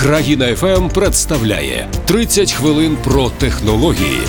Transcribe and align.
Країна 0.00 0.56
ФМ 0.56 0.88
представляє 0.88 1.88
30 2.06 2.52
хвилин 2.52 2.96
про 3.04 3.30
технології. 3.30 4.20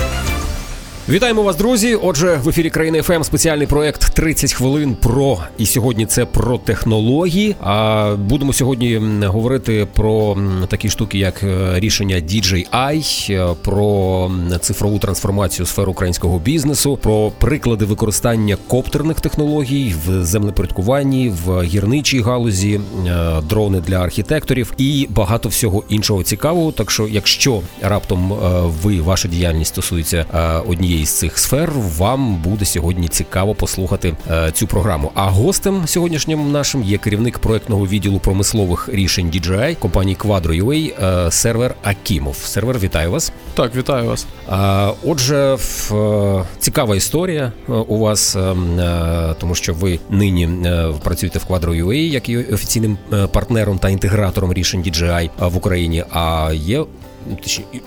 Вітаємо 1.09 1.43
вас, 1.43 1.55
друзі. 1.55 1.95
Отже, 1.95 2.39
в 2.43 2.49
ефірі 2.49 2.69
країни 2.69 3.01
ФМ 3.01 3.23
спеціальний 3.23 3.67
проект 3.67 4.13
30 4.13 4.53
хвилин 4.53 4.95
про 4.95 5.37
і 5.57 5.65
сьогодні 5.65 6.05
це 6.05 6.25
про 6.25 6.57
технології. 6.57 7.55
А 7.61 8.15
будемо 8.19 8.53
сьогодні 8.53 9.01
говорити 9.25 9.87
про 9.93 10.37
такі 10.67 10.89
штуки, 10.89 11.17
як 11.17 11.43
е, 11.43 11.79
рішення 11.79 12.15
DJI, 12.15 13.33
е, 13.33 13.55
про 13.61 14.31
цифрову 14.59 14.99
трансформацію 14.99 15.65
сфер 15.65 15.89
українського 15.89 16.39
бізнесу, 16.39 16.99
про 17.01 17.31
приклади 17.37 17.85
використання 17.85 18.57
коптерних 18.67 19.19
технологій 19.19 19.95
в 20.05 20.23
землевпорядкуванні, 20.23 21.33
в 21.45 21.63
гірничій 21.63 22.21
галузі, 22.21 22.79
е, 23.07 23.41
дрони 23.49 23.81
для 23.87 23.97
архітекторів 23.97 24.73
і 24.77 25.07
багато 25.09 25.49
всього 25.49 25.83
іншого 25.89 26.23
цікавого. 26.23 26.71
Так 26.71 26.91
що, 26.91 27.07
якщо 27.07 27.61
раптом 27.81 28.33
ви 28.83 29.01
ваша 29.01 29.27
діяльність 29.27 29.73
стосується 29.73 30.25
е, 30.33 30.59
однієї 30.91 31.05
з 31.05 31.11
цих 31.11 31.37
сфер, 31.37 31.71
вам 31.97 32.35
буде 32.35 32.65
сьогодні 32.65 33.07
цікаво 33.07 33.55
послухати 33.55 34.13
е, 34.31 34.51
цю 34.51 34.67
програму. 34.67 35.11
А 35.15 35.29
гостем 35.29 35.83
сьогоднішнім 35.87 36.51
нашим 36.51 36.83
є 36.83 36.97
керівник 36.97 37.39
проектного 37.39 37.87
відділу 37.87 38.19
промислових 38.19 38.89
рішень 38.89 39.31
DJI 39.31 39.75
компанії 39.75 40.17
Quadro.ua 40.19 41.03
е, 41.27 41.31
сервер 41.31 41.75
Акімов. 41.83 42.35
Сервер, 42.35 42.79
вітаю 42.79 43.11
вас. 43.11 43.31
Так, 43.53 43.75
вітаю 43.75 44.07
вас. 44.07 44.27
Отже, 45.03 45.55
в, 45.55 45.95
е, 45.95 46.45
цікава 46.59 46.95
історія 46.95 47.51
у 47.67 47.97
вас, 47.97 48.35
е, 48.35 48.39
е, 48.39 49.35
тому 49.39 49.55
що 49.55 49.73
ви 49.73 49.99
нині 50.09 50.49
е, 50.65 50.93
працюєте 51.03 51.39
в 51.39 51.45
Quadro.ua, 51.49 51.93
як 51.93 52.29
і 52.29 52.37
офіційним 52.37 52.97
партнером 53.31 53.77
та 53.79 53.89
інтегратором 53.89 54.53
рішень 54.53 54.83
DJI 54.83 55.29
в 55.39 55.57
Україні. 55.57 56.03
А 56.09 56.51
є 56.53 56.85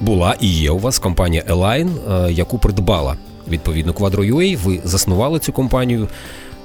була 0.01 0.37
і 0.41 0.49
є 0.49 0.71
у 0.71 0.79
вас 0.79 0.99
компанія 0.99 1.43
Align, 1.49 1.91
е, 2.27 2.33
яку 2.33 2.59
придбала 2.59 3.17
відповідно 3.49 3.93
Quadro.ua. 3.93 4.57
Ви 4.57 4.81
заснували 4.85 5.39
цю 5.39 5.53
компанію. 5.53 6.09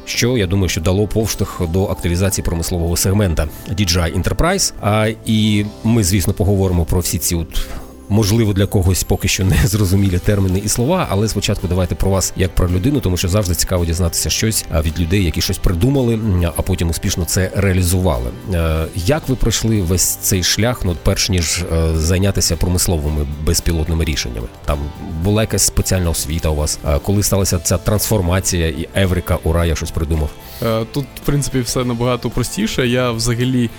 Що 0.06 0.38
я 0.38 0.48
думаю, 0.48 0.70
що 0.70 0.82
дало 0.82 1.08
повштовх 1.08 1.62
до 1.70 1.86
активізації 1.86 2.46
промислового 2.46 2.98
сегмента 2.98 3.48
DJI 3.72 4.24
Enterprise. 4.24 4.74
А 4.82 5.10
і 5.26 5.66
ми, 5.84 6.04
звісно, 6.04 6.34
поговоримо 6.34 6.86
про 6.86 7.00
всі 7.00 7.18
ці 7.18 7.36
от 7.36 7.68
можливо 8.10 8.54
для 8.54 8.66
когось 8.66 9.04
поки 9.04 9.28
що 9.28 9.44
не 9.46 9.56
зрозумілі 9.68 10.20
терміни 10.20 10.62
і 10.66 10.70
слова, 10.70 11.08
але 11.10 11.28
спочатку 11.28 11.68
давайте 11.68 11.96
про 11.96 12.12
вас 12.12 12.34
як 12.36 12.56
про 12.56 12.70
людину, 12.70 13.00
тому 13.00 13.18
що 13.18 13.28
завжди 13.28 13.56
цікаво 13.56 13.86
дізнатися 13.86 14.30
щось 14.30 14.66
від 14.86 15.00
людей, 15.00 15.24
які 15.24 15.42
щось 15.42 15.58
придумали, 15.58 16.20
а 16.58 16.62
потім 16.62 16.90
успішно 16.90 17.26
це 17.26 17.52
реалізували. 17.56 18.32
Е, 18.54 18.86
Як 18.96 19.30
ви 19.30 19.36
пройшли 19.36 19.82
весь 19.82 20.16
цей 20.16 20.44
шлях, 20.44 20.82
ну 20.86 20.96
перш 21.04 21.30
ніж 21.30 21.58
е, 21.74 21.90
зайнятися 21.96 22.56
промисловими 22.56 23.28
безпілотними 23.46 24.06
рішеннями? 24.06 24.48
Там 24.66 24.80
була 25.24 25.42
якась 25.42 25.64
спеціальна 25.64 26.10
освіта 26.10 26.50
у 26.50 26.56
вас, 26.56 26.80
коли 27.04 27.24
сталася 27.24 27.60
ця 27.60 27.78
трансформація 27.78 28.68
і 28.68 28.90
Еврика, 28.96 29.38
ура, 29.44 29.66
я 29.66 29.76
щось 29.76 29.92
придумав. 29.92 30.30
Е, 30.64 30.86
Тут, 30.94 31.06
в 31.24 31.26
принципі, 31.26 31.60
все 31.60 31.84
набагато 31.86 32.30
простіше. 32.30 32.88
Я 32.88 33.12
взагалі 33.12 33.70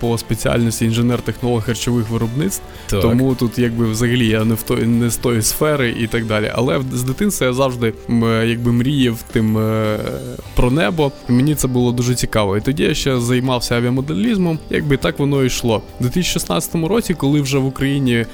по 0.00 0.18
спеціальності 0.18 0.84
інженер-технолог 0.84 1.64
харчових 1.64 2.10
виробництв, 2.10 2.62
тому 2.90 3.34
тут 3.34 3.58
якби 3.58 3.86
взагалі 3.86 4.26
я 4.26 4.44
не 4.44 4.54
в 4.54 4.62
той, 4.62 4.86
не 4.86 5.10
з 5.10 5.16
тої 5.16 5.42
сфери 5.42 5.94
і 6.00 6.06
так 6.06 6.26
далі. 6.26 6.52
Але 6.54 6.80
з 6.92 7.02
дитинства 7.02 7.46
я 7.46 7.52
завжди 7.52 7.92
е, 8.08 8.46
якби 8.46 8.72
мріяв 8.72 9.22
тим 9.32 9.58
е, 9.58 9.98
про 10.56 10.70
небо. 10.70 11.12
Мені 11.28 11.54
це 11.54 11.68
було 11.68 11.92
дуже 11.92 12.14
цікаво. 12.14 12.56
І 12.56 12.60
тоді 12.60 12.82
я 12.82 12.94
ще 12.94 13.20
займався 13.20 13.76
авіамоделізмом, 13.76 14.58
якби 14.70 14.96
так 14.96 15.18
воно 15.18 15.42
і 15.42 15.46
йшло. 15.46 15.82
У 16.00 16.02
2016 16.02 16.74
році, 16.74 17.14
коли 17.14 17.40
вже 17.40 17.58
в 17.58 17.66
Україні 17.66 18.14
е, 18.14 18.26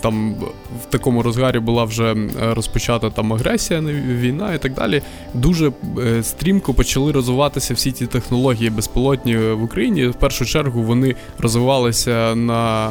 там 0.00 0.34
в 0.82 0.86
такому 0.90 1.22
розгарі 1.22 1.58
була 1.58 1.84
вже 1.84 2.12
е, 2.12 2.26
розпочата 2.54 3.10
там 3.10 3.32
агресія, 3.32 3.80
війна 4.20 4.54
і 4.54 4.58
так 4.58 4.74
далі. 4.74 5.02
Дуже 5.34 5.72
е, 5.98 6.22
стрімко 6.22 6.74
почали 6.74 7.12
розвиватися 7.12 7.74
всі 7.74 7.92
ті 7.92 8.06
технології 8.06 8.70
безпілотні 8.70 9.36
в 9.36 9.62
Україні. 9.62 9.91
В 9.94 10.14
першу 10.14 10.46
чергу 10.46 10.82
вони 10.82 11.14
розвивалися 11.38 12.34
на 12.34 12.90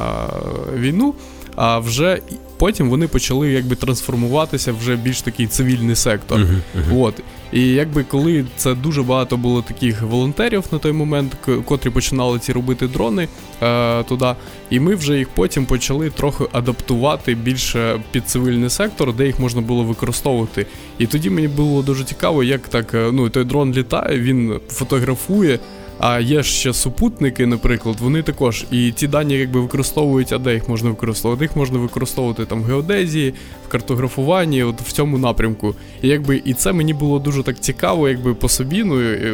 війну, 0.78 1.13
а 1.56 1.79
вже 1.79 2.22
потім 2.62 2.89
вони 2.89 3.07
почали 3.07 3.51
якби 3.51 3.75
трансформуватися 3.75 4.72
вже 4.72 4.95
більш 4.95 5.22
такий 5.22 5.47
цивільний 5.47 5.95
сектор. 5.95 6.39
Мгм, 6.39 6.62
мгм. 6.75 6.97
От. 6.97 7.22
І 7.51 7.67
якби 7.67 8.03
коли 8.03 8.45
це 8.56 8.73
дуже 8.75 9.03
багато 9.03 9.38
було 9.38 9.62
таких 9.62 10.01
волонтерів 10.01 10.63
на 10.72 10.78
той 10.78 10.91
момент, 10.91 11.38
котрі 11.66 11.89
починали 11.89 12.39
ці 12.39 12.53
робити 12.53 12.88
дрони 12.88 13.28
е, 13.62 14.03
туди, 14.03 14.35
і 14.69 14.79
ми 14.79 14.95
вже 14.95 15.18
їх 15.18 15.29
потім 15.29 15.66
почали 15.66 16.09
трохи 16.09 16.44
адаптувати 16.51 17.35
більше 17.35 18.00
під 18.12 18.29
цивільний 18.29 18.69
сектор, 18.69 19.13
де 19.13 19.25
їх 19.25 19.39
можна 19.39 19.62
було 19.62 19.83
використовувати. 19.83 20.66
І 20.97 21.07
тоді 21.07 21.29
мені 21.29 21.47
було 21.47 21.81
дуже 21.81 22.03
цікаво, 22.03 22.44
як 22.44 22.68
так 22.68 22.94
е, 22.94 23.09
ну 23.12 23.29
той 23.29 23.44
дрон 23.44 23.73
літає, 23.73 24.19
він 24.19 24.59
фотографує. 24.69 25.59
А 26.03 26.19
є 26.19 26.44
ще 26.44 26.73
супутники, 26.73 27.45
наприклад, 27.45 27.95
вони 28.00 28.23
також 28.23 28.66
і 28.72 28.91
ті 28.91 29.07
дані 29.07 29.34
якби 29.34 29.62
використовують, 29.62 30.34
а 30.34 30.38
де 30.38 30.53
їх 30.53 30.69
можна 30.69 30.89
використовувати? 30.89 31.45
Їх 31.45 31.56
можна 31.56 31.79
використовувати 31.79 32.45
там 32.45 32.62
в 32.62 32.66
геодезії, 32.66 33.34
в 33.67 33.72
картографуванні, 33.72 34.63
от 34.63 34.81
в 34.81 34.91
цьому 34.91 35.17
напрямку. 35.17 35.75
І 36.01 36.07
якби 36.07 36.41
і 36.45 36.53
це 36.53 36.73
мені 36.73 36.94
було 36.94 37.19
дуже 37.19 37.44
так 37.44 37.59
цікаво, 37.59 38.09
якби 38.09 38.34
по 38.34 38.50
собі. 38.50 38.84
Ну 38.84 39.12
і 39.12 39.31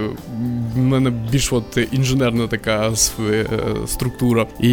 в 0.75 0.77
мене 0.77 1.09
більш 1.31 1.53
от 1.53 1.79
інженерна 1.91 2.47
така 2.47 2.93
е, 3.29 3.45
структура. 3.87 4.45
І 4.59 4.71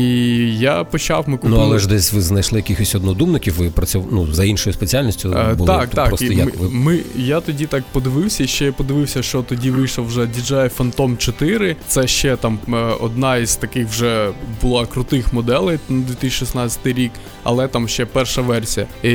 я 0.58 0.84
почав 0.84 1.28
ми 1.28 1.36
купили. 1.36 1.56
Ну 1.56 1.62
але 1.62 1.78
ж 1.78 1.88
десь 1.88 2.12
ви 2.12 2.20
знайшли 2.20 2.58
якихось 2.58 2.94
однодумників, 2.94 3.54
ви 3.54 3.70
працювали 3.70 4.10
ну, 4.12 4.32
за 4.32 4.44
іншою 4.44 4.74
спеціальністю. 4.74 5.32
Е, 5.32 5.54
були 5.54 5.66
так, 5.66 5.90
так. 5.90 6.08
просто 6.08 6.26
І 6.26 6.36
як 6.36 6.46
ми, 6.46 6.52
ви 6.66 6.70
ми, 6.70 7.00
я 7.16 7.40
тоді 7.40 7.66
так 7.66 7.84
подивився, 7.92 8.46
ще 8.46 8.64
я 8.64 8.72
подивився, 8.72 9.22
що 9.22 9.42
тоді 9.42 9.70
вийшов 9.70 10.06
вже 10.06 10.20
DJI 10.20 10.70
Phantom 10.76 11.16
4. 11.16 11.76
Це 11.88 12.06
ще 12.06 12.36
там 12.36 12.58
е, 12.68 12.76
одна 13.00 13.36
із 13.36 13.56
таких 13.56 13.88
вже 13.88 14.30
була 14.62 14.86
крутих 14.86 15.32
моделей 15.32 15.78
на 15.88 16.00
2016 16.02 16.86
рік, 16.86 17.12
але 17.42 17.68
там 17.68 17.88
ще 17.88 18.06
перша 18.06 18.42
версія. 18.42 18.86
І 19.02 19.10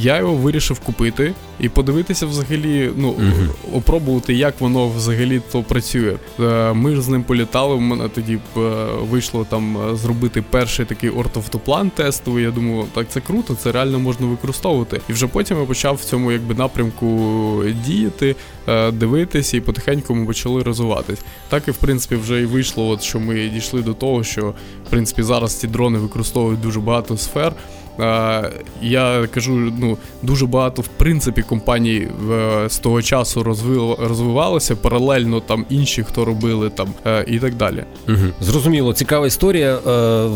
я 0.00 0.18
його 0.18 0.34
вирішив 0.34 0.80
купити 0.80 1.32
і 1.60 1.68
подивитися 1.68 2.26
взагалі, 2.26 2.90
ну, 2.96 3.12
Мгм. 3.18 3.48
опробувати, 3.74 4.34
як 4.34 4.60
воно 4.60 4.88
взагалі 4.88 5.40
то 5.52 5.62
працює. 5.62 6.16
Е, 6.40 6.72
Ми 6.72 6.94
ж 6.96 7.02
з 7.02 7.08
ним 7.08 7.22
політали. 7.22 7.74
У 7.74 7.80
мене 7.80 8.08
тоді 8.08 8.34
е, 8.56 8.60
вийшло 9.10 9.46
там 9.50 9.76
зробити 9.96 10.42
перший 10.50 10.86
такий 10.86 11.10
ортофтоплан 11.10 11.90
тестовий. 11.90 12.44
Я 12.44 12.50
думаю, 12.50 12.84
так 12.94 13.06
це 13.08 13.20
круто, 13.20 13.54
це 13.54 13.72
реально 13.72 13.98
можна 13.98 14.26
використовувати. 14.26 15.00
І 15.08 15.12
вже 15.12 15.26
потім 15.26 15.58
я 15.60 15.64
почав 15.64 15.94
в 15.94 16.04
цьому 16.04 16.32
якби 16.32 16.54
напрямку 16.54 17.62
діяти, 17.86 18.36
дивитися, 18.92 19.56
і 19.56 19.60
потихеньку 19.60 20.14
ми 20.14 20.26
почали 20.26 20.62
розвиватись. 20.62 21.18
Так 21.48 21.68
і 21.68 21.70
в 21.70 21.76
принципі 21.76 22.16
вже 22.16 22.42
і 22.42 22.46
вийшло, 22.46 22.88
от 22.88 23.02
що 23.02 23.20
ми 23.20 23.48
дійшли 23.48 23.82
до 23.82 23.94
того, 23.94 24.24
що 24.24 24.54
в 24.86 24.90
принципі 24.90 25.22
зараз 25.22 25.54
ці 25.54 25.66
дрони 25.66 25.98
використовують 25.98 26.60
дуже 26.60 26.80
багато 26.80 27.16
сфер. 27.16 27.52
Е, 28.00 28.50
Я 28.82 29.26
кажу, 29.34 29.52
ну 29.78 29.98
дуже 30.22 30.46
багато 30.46 30.82
в 30.82 30.86
принципі 30.88 31.42
компаній 31.42 32.08
е, 32.32 32.68
з 32.68 32.78
того 32.78 33.02
часу 33.02 33.42
розвив- 33.42 33.96
розвивалося 34.08 34.76
паралельно 34.76 35.40
там 35.40 35.66
інші, 35.70 36.02
хто 36.02 36.24
робили 36.24 36.70
там 36.70 36.88
е, 37.06 37.24
і 37.28 37.38
так 37.38 37.54
далі. 37.54 37.84
Угу. 38.08 38.16
Зрозуміло, 38.40 38.92
цікава 38.94 39.26
історія, 39.26 39.74
е, 39.76 40.28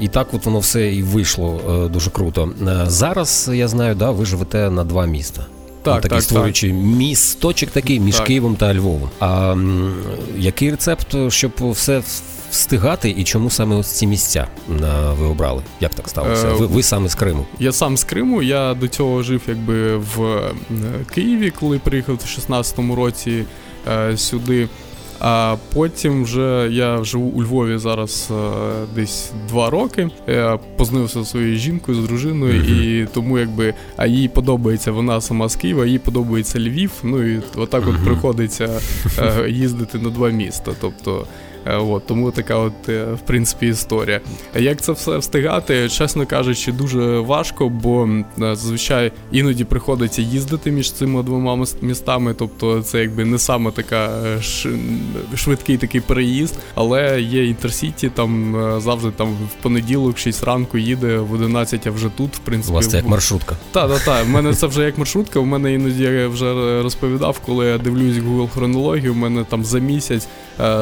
і 0.00 0.08
так 0.08 0.34
от 0.34 0.44
воно 0.46 0.58
все 0.58 0.92
і 0.94 1.02
вийшло 1.02 1.60
е, 1.70 1.88
дуже 1.88 2.10
круто. 2.10 2.50
Е, 2.68 2.84
Зараз 2.86 3.50
я 3.54 3.68
знаю, 3.68 3.94
да, 3.94 4.10
ви 4.10 4.24
живете 4.24 4.70
на 4.70 4.84
два 4.84 5.06
міста. 5.06 5.46
Так, 5.82 6.02
такий 6.02 6.16
так, 6.18 6.22
створюючи 6.22 6.72
місточок 6.72 7.70
такий 7.70 8.00
між 8.00 8.16
Так. 8.16 8.26
Києвом 8.26 8.56
та 8.56 8.74
Львовом. 8.74 9.10
А 9.20 9.56
який 10.36 10.70
рецепт, 10.70 11.16
щоб 11.28 11.52
все 11.58 12.02
встигати, 12.50 13.10
і 13.10 13.24
чому 13.24 13.50
саме 13.50 13.76
ось 13.76 13.86
ці 13.92 14.06
місця 14.06 14.46
ви 15.18 15.26
обрали? 15.26 15.62
Як 15.80 15.94
так 15.94 16.08
сталося? 16.08 16.48
Е, 16.48 16.52
Ви, 16.52 16.66
ви 16.66 16.82
саме 16.82 17.08
з 17.08 17.14
Криму. 17.14 17.46
Я 17.58 17.72
сам 17.72 17.96
з 17.96 18.04
Криму. 18.04 18.42
Я 18.42 18.74
до 18.74 18.88
цього 18.88 19.22
жив 19.22 19.42
якби 19.48 19.96
в 19.96 20.22
е, 20.22 20.52
Києві, 21.14 21.50
коли 21.60 21.78
приїхав 21.78 22.14
у 22.14 22.40
16-му 22.52 22.94
році 22.94 23.44
е, 23.88 24.16
сюди. 24.16 24.68
А 25.20 25.56
потім 25.74 26.24
вже 26.24 26.68
я 26.72 27.04
живу 27.04 27.24
у 27.28 27.42
Львові 27.42 27.78
зараз 27.78 28.28
е, 28.30 28.50
десь 28.94 29.32
два 29.48 29.70
роки. 29.70 30.10
Я 30.28 30.58
познайомився 30.76 31.22
зі 31.22 31.30
своєю 31.30 31.56
жінкою, 31.56 32.02
з 32.02 32.06
дружиною, 32.06 32.54
Мгм. 32.54 32.82
і 32.82 33.06
тому 33.14 33.38
якби 33.38 33.74
а 33.96 34.06
їй 34.06 34.28
подобається 34.28 34.92
вона 34.92 35.20
сама 35.20 35.48
з 35.48 35.56
Києва, 35.56 35.86
їй 35.86 35.98
подобається 35.98 36.58
Львів. 36.60 36.90
Ну 37.02 37.22
і 37.34 37.40
отак 37.56 37.82
от 37.88 37.94
Мгм. 37.94 38.04
приходиться 38.04 38.80
е, 39.18 39.50
їздити 39.50 39.98
на 39.98 40.10
два 40.10 40.28
міста. 40.30 40.72
Тобто 40.80 41.18
Е, 41.20 41.24
Е, 41.66 41.76
от, 41.76 42.06
Тому 42.06 42.30
така 42.30 42.56
от, 42.56 42.88
е, 42.88 43.04
в 43.04 43.20
принципі, 43.20 43.66
історія. 43.66 44.20
Як 44.56 44.80
це 44.80 44.92
все 44.92 45.18
встигати, 45.18 45.88
чесно 45.88 46.26
кажучи, 46.26 46.72
дуже 46.72 47.18
важко, 47.18 47.68
бо 47.68 48.08
е, 48.08 48.24
зазвичай 48.36 49.12
іноді 49.32 49.64
приходиться 49.64 50.22
їздити 50.22 50.70
між 50.70 50.92
цими 50.92 51.22
двома 51.22 51.66
містами, 51.82 52.34
тобто 52.34 52.82
це 52.82 53.00
якби 53.00 53.24
не 53.24 53.38
саме 53.38 53.70
така 53.70 54.10
швидкий 55.34 55.76
такий 55.76 56.00
переїзд, 56.00 56.58
але 56.74 57.20
є 57.20 57.46
інтерсіті, 57.46 58.08
там 58.08 58.56
завжди 58.80 59.10
там 59.10 59.28
в 59.32 59.62
понеділок, 59.62 60.18
6 60.18 60.44
ранку 60.44 60.78
їде, 60.78 61.18
в 61.18 61.32
11, 61.32 61.86
а 61.86 61.90
вже 61.90 62.08
тут, 62.08 62.36
в 62.36 62.38
принципі. 62.38 62.72
У 62.72 62.74
вас 62.74 62.88
це 62.88 62.96
як 62.96 63.04
ну, 63.04 63.10
маршрутка. 63.10 63.56
Та 63.72 63.88
так, 63.88 64.00
так. 64.04 64.24
У 64.26 64.28
мене 64.28 64.54
це 64.54 64.66
вже 64.66 64.82
як 64.82 64.98
маршрутка, 64.98 65.40
у 65.40 65.44
мене 65.44 65.74
іноді 65.74 66.02
я 66.02 66.28
вже 66.28 66.82
розповідав, 66.82 67.40
коли 67.46 67.66
я 67.66 67.78
дивлюсь 67.78 68.16
Google 68.16 68.48
хронологію, 68.48 69.12
у 69.12 69.16
мене 69.16 69.44
там 69.44 69.64
за 69.64 69.78
місяць 69.78 70.28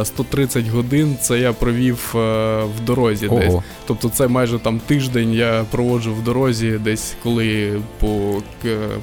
130 0.02 0.65
12 0.66 0.68
годин 0.68 1.16
це 1.20 1.38
я 1.38 1.52
провів 1.52 2.14
е, 2.14 2.18
в 2.64 2.84
дорозі 2.86 3.26
Ого. 3.26 3.40
десь. 3.40 3.54
Тобто 3.86 4.08
це 4.08 4.28
майже 4.28 4.58
там 4.58 4.80
тиждень 4.86 5.32
я 5.32 5.64
проводжу 5.70 6.14
в 6.14 6.24
дорозі, 6.24 6.80
десь 6.84 7.14
коли 7.22 7.80
по 8.00 8.42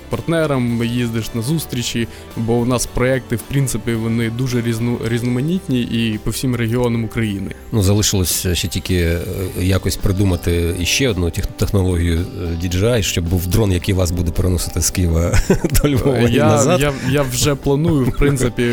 партнерам 0.10 0.84
їздиш 0.84 1.34
на 1.34 1.42
зустрічі, 1.42 2.08
бо 2.38 2.54
у 2.54 2.66
нас 2.66 2.86
проекти, 2.86 3.36
в 3.36 3.42
принципі, 3.42 3.94
вони 3.94 4.30
дуже 4.30 4.62
різно, 4.62 4.98
різноманітні 5.08 5.82
і 5.82 6.20
по 6.24 6.32
всім 6.32 6.56
регіонам 6.56 7.04
України. 7.04 7.52
Ну 7.72 7.84
залишилося 7.84 8.56
ще 8.56 8.68
тільки 8.68 8.96
е, 8.96 9.22
якось 9.62 9.96
придумати 9.96 10.76
іще 10.80 11.10
одну 11.10 11.32
технологію 11.58 12.20
е, 12.20 12.68
DJI, 12.68 13.02
щоб 13.02 13.30
був 13.30 13.48
дрон, 13.48 13.72
який 13.72 13.94
вас 13.94 14.12
буде 14.12 14.32
переносити 14.32 14.82
з 14.82 14.90
Києва 14.90 15.40
до 15.84 15.90
Львова. 15.90 16.18
Я, 16.18 16.46
назад. 16.46 16.82
я, 16.82 16.94
я 17.12 17.22
вже 17.22 17.56
планую 17.56 18.06
в 18.06 18.18
принципі 18.18 18.64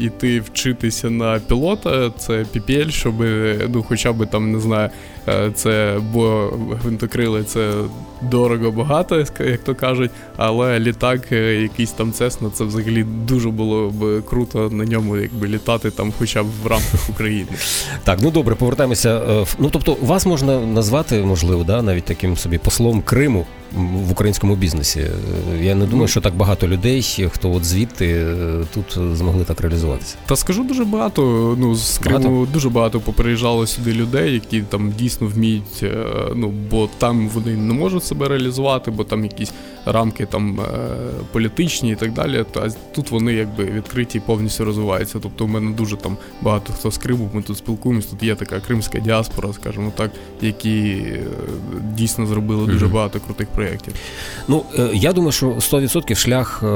іти 0.00 0.40
вчитися 0.40 1.10
на 1.10 1.38
пілота 1.38 1.97
це 2.18 2.32
PPL, 2.32 2.90
щоб 2.90 3.14
ну, 3.68 3.82
хоча 3.82 4.12
б 4.12 4.26
там 4.26 4.52
не 4.52 4.60
знаю, 4.60 4.90
це 5.54 5.98
бо 6.12 6.52
гвинтокрили 6.82 7.44
це 7.44 7.72
дорого 8.22 8.70
багато, 8.70 9.18
як 9.40 9.58
то 9.64 9.74
кажуть, 9.74 10.10
але 10.36 10.78
літак, 10.80 11.32
е, 11.32 11.54
якийсь 11.54 11.90
там 11.90 12.12
Цесна, 12.12 12.50
це 12.54 12.64
взагалі 12.64 13.02
дуже 13.04 13.48
було 13.48 13.90
б 13.90 14.22
круто 14.22 14.70
на 14.70 14.84
ньому, 14.84 15.16
якби 15.16 15.48
літати 15.48 15.90
там, 15.90 16.12
хоча 16.18 16.42
б 16.42 16.46
в 16.62 16.66
рамках 16.66 17.10
України. 17.10 17.48
Так, 18.04 18.18
ну 18.22 18.30
добре, 18.30 18.54
повертаємося. 18.54 19.22
е, 19.30 19.44
Ну 19.58 19.68
тобто, 19.70 19.96
вас 20.02 20.26
можна 20.26 20.60
назвати, 20.60 21.22
можливо, 21.22 21.64
да, 21.64 21.82
навіть 21.82 22.04
таким 22.04 22.36
собі 22.36 22.58
послом 22.58 23.02
Криму 23.02 23.46
в 24.08 24.12
українському 24.12 24.56
бізнесі. 24.56 25.00
Е, 25.00 25.64
Я 25.64 25.74
не 25.74 25.84
думаю, 25.84 26.02
Ну. 26.02 26.08
що 26.08 26.20
так 26.20 26.34
багато 26.34 26.68
людей, 26.68 27.28
хто 27.32 27.52
от 27.52 27.64
звідти 27.64 28.06
е, 28.06 28.64
тут 28.74 28.96
е, 29.12 29.16
змогли 29.16 29.44
так 29.44 29.60
реалізуватися. 29.60 30.16
Та 30.26 30.36
скажу 30.36 30.64
дуже 30.64 30.84
багато. 30.84 31.54
Ну 31.58 31.74
з 31.74 31.98
Криму 31.98 32.18
Багато? 32.18 32.52
дуже 32.52 32.68
багато 32.68 33.00
поприїжджало 33.00 33.66
сюди 33.66 33.92
людей, 33.92 34.34
які 34.34 34.60
там 34.60 34.92
дійсно 34.98 35.17
вміють. 35.26 35.82
е, 35.82 36.06
Ну 36.34 36.52
бо 36.70 36.88
там 36.98 37.28
вони 37.28 37.56
не 37.56 37.74
можуть 37.74 38.04
себе 38.04 38.28
реалізувати, 38.28 38.90
бо 38.90 39.04
там 39.04 39.24
якісь 39.24 39.52
рамки 39.86 40.26
там 40.26 40.60
е, 40.60 40.64
політичні 41.32 41.90
і 41.90 41.94
так 41.94 42.12
далі. 42.12 42.44
Та 42.50 42.68
тут 42.94 43.10
вони 43.10 43.32
якби 43.32 43.64
відкриті 43.64 44.08
і 44.14 44.20
повністю 44.20 44.64
розвиваються. 44.64 45.18
Тобто, 45.22 45.44
у 45.44 45.48
мене 45.48 45.70
дуже 45.70 45.96
там 45.96 46.16
багато 46.42 46.72
хто 46.72 46.90
з 46.90 46.98
Криму. 46.98 47.30
Ми 47.32 47.42
тут 47.42 47.58
спілкуємось. 47.58 48.06
Тут 48.06 48.22
є 48.22 48.34
така 48.34 48.60
кримська 48.60 48.98
діаспора, 48.98 49.52
скажімо 49.52 49.92
так, 49.96 50.10
які 50.42 50.80
е, 50.80 51.26
дійсно 51.94 52.26
зробили 52.26 52.66
дуже 52.72 52.86
багато 52.86 53.20
крутих 53.20 53.48
проєктів. 53.48 53.94
Ну, 54.48 54.64
е, 54.78 54.90
я 54.94 55.12
думаю, 55.12 55.32
що 55.32 55.46
100% 55.46 56.14
шлях 56.14 56.62
е, 56.62 56.66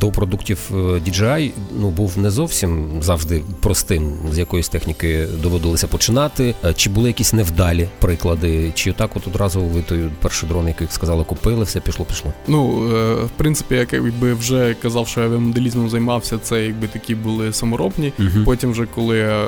до 0.00 0.10
продуктів 0.10 0.58
DJI 0.74 1.50
ну, 1.80 1.90
був 1.90 2.18
не 2.18 2.30
зовсім 2.30 2.88
завжди 3.02 3.42
простим, 3.60 4.12
з 4.32 4.38
якоїсь 4.38 4.68
техніки 4.68 5.26
доводилося 5.42 5.86
починати. 5.86 6.54
Чи 6.76 6.90
були 6.90 7.08
якісь 7.08 7.32
невдалі 7.40 7.88
приклади, 7.98 8.72
чи 8.74 8.90
отак 8.90 9.16
от 9.16 9.26
одразу 9.26 9.60
ви 9.60 9.82
той 9.82 10.10
перший 10.22 10.48
дрон, 10.48 10.68
який 10.68 10.88
сказали, 10.90 11.24
купили, 11.24 11.64
все 11.64 11.80
пішло, 11.80 12.04
пішло. 12.04 12.32
Ну, 12.48 12.88
е, 12.96 13.14
в 13.14 13.30
принципі, 13.36 13.74
як 13.74 13.92
якби 13.92 14.34
вже 14.34 14.76
казав, 14.82 15.08
що 15.08 15.20
я 15.20 15.28
моделізмом 15.28 15.90
займався, 15.90 16.38
це 16.38 16.64
якби 16.64 16.88
такі 16.88 17.14
були 17.14 17.52
саморобні. 17.52 18.12
Угу. 18.18 18.44
Потім, 18.44 18.70
вже 18.70 18.86
коли 18.94 19.46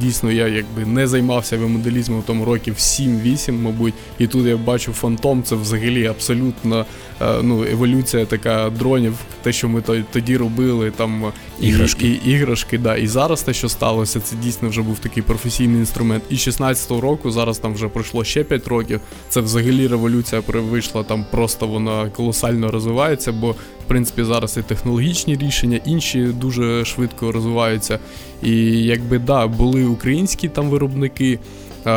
дійсно 0.00 0.32
я 0.32 0.48
якби 0.48 0.84
не 0.86 1.06
займався 1.06 1.56
авіамоделізмом 1.56 2.22
тому 2.26 2.44
років 2.44 2.74
7-8, 2.74 3.52
мабуть, 3.52 3.94
і 4.18 4.26
тут 4.26 4.46
я 4.46 4.56
бачу 4.56 4.92
фантом, 4.92 5.42
це 5.42 5.54
взагалі 5.54 6.06
абсолютно 6.06 6.86
е, 7.22 7.42
ну, 7.42 7.64
еволюція 7.64 8.26
така 8.26 8.70
дронів, 8.70 9.14
те, 9.42 9.52
що 9.52 9.68
ми 9.68 9.82
тоді 10.12 10.36
робили, 10.36 10.90
там 10.90 11.32
і- 11.60 11.68
Іграшки. 11.68 12.08
І, 12.08 12.30
іграшки, 12.30 12.78
да. 12.78 12.96
І 12.96 13.06
зараз 13.06 13.42
те, 13.42 13.52
що 13.52 13.68
сталося, 13.68 14.20
це 14.20 14.36
дійсно 14.36 14.68
вже 14.68 14.82
був 14.82 14.98
такий 14.98 15.22
професійний 15.22 15.78
інструмент. 15.78 16.24
І 16.30 16.34
16-го 16.34 17.00
року, 17.00 17.23
зараз 17.30 17.58
там 17.58 17.74
вже 17.74 17.88
пройшло 17.88 18.24
ще 18.24 18.44
5 18.44 18.68
років. 18.68 19.00
Це 19.28 19.40
взагалі 19.40 19.86
революція 19.86 20.42
вийшла, 20.46 21.02
там 21.02 21.26
просто 21.30 21.66
вона 21.66 22.10
колосально 22.10 22.70
розвивається, 22.70 23.32
бо 23.32 23.50
в 23.50 23.86
принципі 23.86 24.24
зараз 24.24 24.56
і 24.56 24.62
технологічні 24.62 25.36
рішення, 25.36 25.80
інші 25.84 26.24
дуже 26.24 26.84
швидко 26.84 27.32
розвиваються. 27.32 27.98
І 28.42 28.84
якби 28.84 29.18
да, 29.18 29.46
були 29.46 29.84
українські 29.84 30.48
там 30.48 30.68
виробники. 30.68 31.38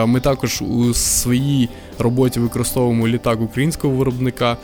Ми 0.06 0.20
також 0.20 0.62
у 0.62 0.94
своїй 0.94 1.70
роботі 2.00 2.40
використовуємо 2.40 3.08
літак 3.08 3.42
українського 3.42 3.94
виробника. 3.94 4.58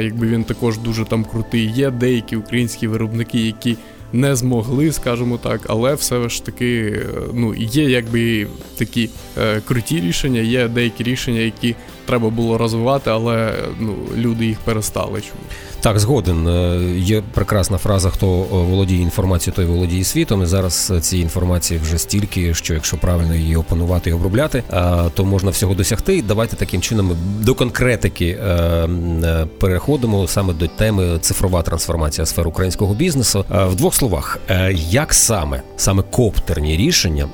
Якби 0.00 0.26
він 0.26 0.44
також 0.44 0.78
дуже 0.78 1.04
там 1.04 1.24
крутий. 1.24 1.72
Є 1.72 1.90
деякі 1.90 2.36
українські 2.36 2.86
виробники, 2.86 3.40
які 3.40 3.76
не 4.12 4.36
змогли, 4.36 4.92
скажімо 4.92 5.38
так, 5.42 5.60
але 5.68 5.94
все 5.94 6.28
ж 6.28 6.44
таки 6.44 7.02
е, 7.06 7.06
ну, 7.34 7.54
є 7.54 7.90
якби 7.90 8.46
такі 8.78 9.10
е, 9.38 9.60
круті 9.60 10.00
рішення, 10.00 10.40
є 10.40 10.68
деякі 10.68 11.04
рішення, 11.04 11.40
які 11.40 11.74
треба 12.06 12.30
було 12.30 12.58
розвивати, 12.58 13.10
але 13.10 13.54
ну, 13.80 13.96
люди 14.16 14.46
їх 14.46 14.58
перестали. 14.58 15.20
Чому? 15.20 15.40
Так, 15.86 15.98
згоден. 15.98 16.48
Е, 16.48 16.80
Є 16.98 17.22
прекрасна 17.34 17.78
фраза: 17.78 18.10
хто 18.10 18.26
е, 18.26 18.46
володіє 18.50 19.02
інформацією, 19.02 19.56
той 19.56 19.64
володіє 19.64 20.04
світом. 20.04 20.42
І 20.42 20.46
зараз 20.46 20.92
е, 20.96 21.00
цієї 21.00 21.22
інформації 21.22 21.80
вже 21.82 21.98
стільки, 21.98 22.54
що 22.54 22.74
якщо 22.74 22.96
правильно 22.96 23.34
її 23.34 23.56
опанувати 23.56 24.10
і 24.10 24.12
обробляти, 24.12 24.62
то 25.14 25.24
можна 25.24 25.50
всього 25.50 25.74
досягти. 25.74 26.24
Давайте 26.28 26.56
таким 26.56 26.80
чином 26.80 27.16
до 27.40 27.54
конкретики 27.54 28.38
переходимо 29.60 30.28
саме 30.28 30.52
до 30.52 30.66
теми 30.66 31.18
цифрова 31.20 31.62
трансформація 31.62 32.26
сфер 32.26 32.48
українського 32.48 32.94
бізнесу. 32.94 33.44
В 33.50 33.74
двох 33.74 33.94
словах, 33.94 34.38
як 34.74 35.14
саме 35.14 35.62
саме 35.76 36.02
коптерні 36.10 36.76
рішення 36.76 37.28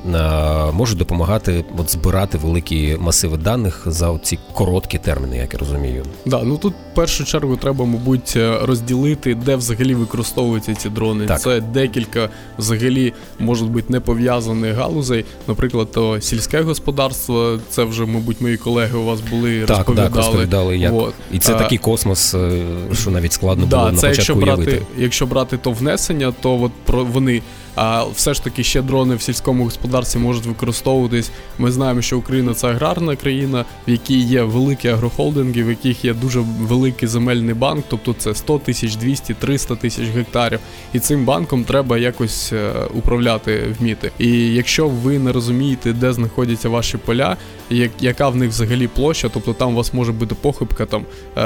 можуть 0.73 0.99
допомагати 0.99 1.65
от 1.79 1.93
збирати 1.93 2.39
великі 2.39 2.97
масиви 3.01 3.37
даних 3.37 3.83
за 3.87 4.19
ці 4.23 4.39
короткі 4.53 4.99
терміни, 4.99 5.37
як 5.37 5.53
я 5.53 5.59
розумію. 5.59 6.05
Да, 6.27 6.43
ну 6.43 6.57
тут 6.57 6.75
в 6.93 6.95
першу 6.95 7.25
чергу 7.25 7.57
треба, 7.57 7.85
мабуть, 7.85 8.37
розділити, 8.63 9.35
де 9.35 9.57
взагалі 9.57 9.95
використовуються 9.95 10.75
ці 10.75 10.89
дрони. 10.89 11.27
Так. 11.27 11.41
Це 11.41 11.61
декілька 11.61 12.29
взагалі 12.59 13.13
можуть 13.39 13.71
бути 13.71 13.93
не 13.93 14.01
пов'язаних 14.01 14.77
галузей. 14.77 15.25
Наприклад, 15.49 15.89
то 15.93 16.21
сільське 16.21 16.63
господарство, 16.63 17.59
це 17.71 17.85
вже, 17.85 18.07
мабуть, 18.07 18.41
мої 18.41 18.57
колеги 18.57 18.99
у 18.99 19.05
вас 19.05 19.21
були 19.21 19.61
Так, 19.61 19.69
розповідали. 19.77 20.09
так, 20.09 20.17
розповідали, 20.17 20.79
як 20.79 20.93
Вот. 20.93 21.15
і 21.33 21.39
це 21.39 21.55
А, 21.55 21.59
такий 21.59 21.79
космос, 21.79 22.35
е, 22.35 22.63
що 22.93 23.11
навіть 23.11 23.33
складно 23.33 23.67
було 23.67 23.85
Да, 23.85 23.93
на 23.93 23.99
це 23.99 24.07
якщо 24.07 24.35
початку 24.35 24.57
брати, 24.57 24.71
уявити. 24.71 24.87
якщо 24.99 25.27
брати 25.27 25.57
то 25.57 25.71
внесення, 25.71 26.33
то 26.43 26.63
от 26.63 26.73
про 26.85 27.05
вони. 27.05 27.43
А 27.75 28.05
все 28.05 28.35
ж 28.35 28.45
таки 28.45 28.65
ще 28.65 28.83
дрони 28.83 29.15
в 29.15 29.23
сільському 29.23 29.65
господарстві 29.65 30.21
можуть 30.21 30.47
використовуватись. 30.47 31.31
Ми 31.59 31.73
знаємо, 31.73 32.03
що 32.03 32.19
Україна 32.19 32.55
це 32.55 32.69
аграрна 32.69 33.17
країна, 33.17 33.65
в 33.89 33.91
якій 33.91 34.21
є 34.21 34.43
великі 34.43 34.89
агрохолдинги, 34.89 35.63
в 35.63 35.69
яких 35.69 36.05
є 36.05 36.15
дуже 36.15 36.41
великий 36.41 37.09
земельний 37.09 37.55
банк, 37.55 37.85
тобто 37.89 38.15
це 38.19 38.35
100 38.35 38.59
тисяч, 38.59 38.97
200, 38.97 39.35
300 39.35 39.77
тисяч 39.77 40.09
гектарів. 40.09 40.59
І 40.93 40.99
цим 40.99 41.25
банком 41.25 41.65
треба 41.65 41.99
якось 41.99 42.53
е, 42.53 42.73
управляти 42.95 43.75
вміти. 43.81 44.11
І 44.19 44.55
якщо 44.55 44.89
ви 44.89 45.19
не 45.19 45.33
розумієте, 45.33 45.93
де 45.93 46.13
знаходяться 46.13 46.69
ваші 46.69 46.97
поля, 46.97 47.37
як, 47.71 47.91
яка 48.01 48.29
в 48.29 48.37
них 48.37 48.49
взагалі 48.49 48.89
площа, 48.89 49.31
тобто 49.35 49.53
там 49.53 49.73
у 49.73 49.77
вас 49.77 49.95
може 49.95 50.13
бути 50.13 50.35
похибка 50.35 50.87
там 50.87 51.03
е, 51.03 51.43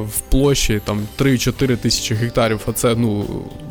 в 0.00 0.20
площі 0.28 0.80
там 0.84 1.00
3-4 1.18 1.76
тисячі 1.76 2.14
гектарів, 2.14 2.60
а 2.66 2.72
це 2.72 2.94
ну 2.94 3.24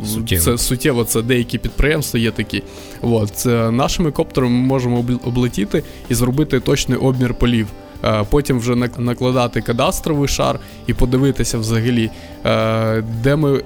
Суттєво. 0.05 0.41
це 0.41 0.57
суттєво, 0.57 1.03
це 1.03 1.21
деякі 1.21 1.57
підприємства 1.57 1.84
є 2.19 2.31
такі. 2.31 2.63
От 3.01 3.45
нашими 3.71 4.11
коптерами 4.11 4.53
ми 4.53 4.67
можемо 4.67 5.05
облетіти 5.23 5.83
і 6.09 6.13
зробити 6.13 6.59
точний 6.59 6.97
обмір 6.97 7.33
полів. 7.33 7.67
Е, 8.03 8.25
Потім 8.29 8.59
вже 8.59 8.75
накладати 8.97 9.61
кадастровий 9.61 10.27
шар 10.27 10.59
і 10.87 10.93
подивитися 10.93 11.57
взагалі, 11.57 12.09
е, 12.45 13.03
де 13.23 13.35
ми 13.35 13.61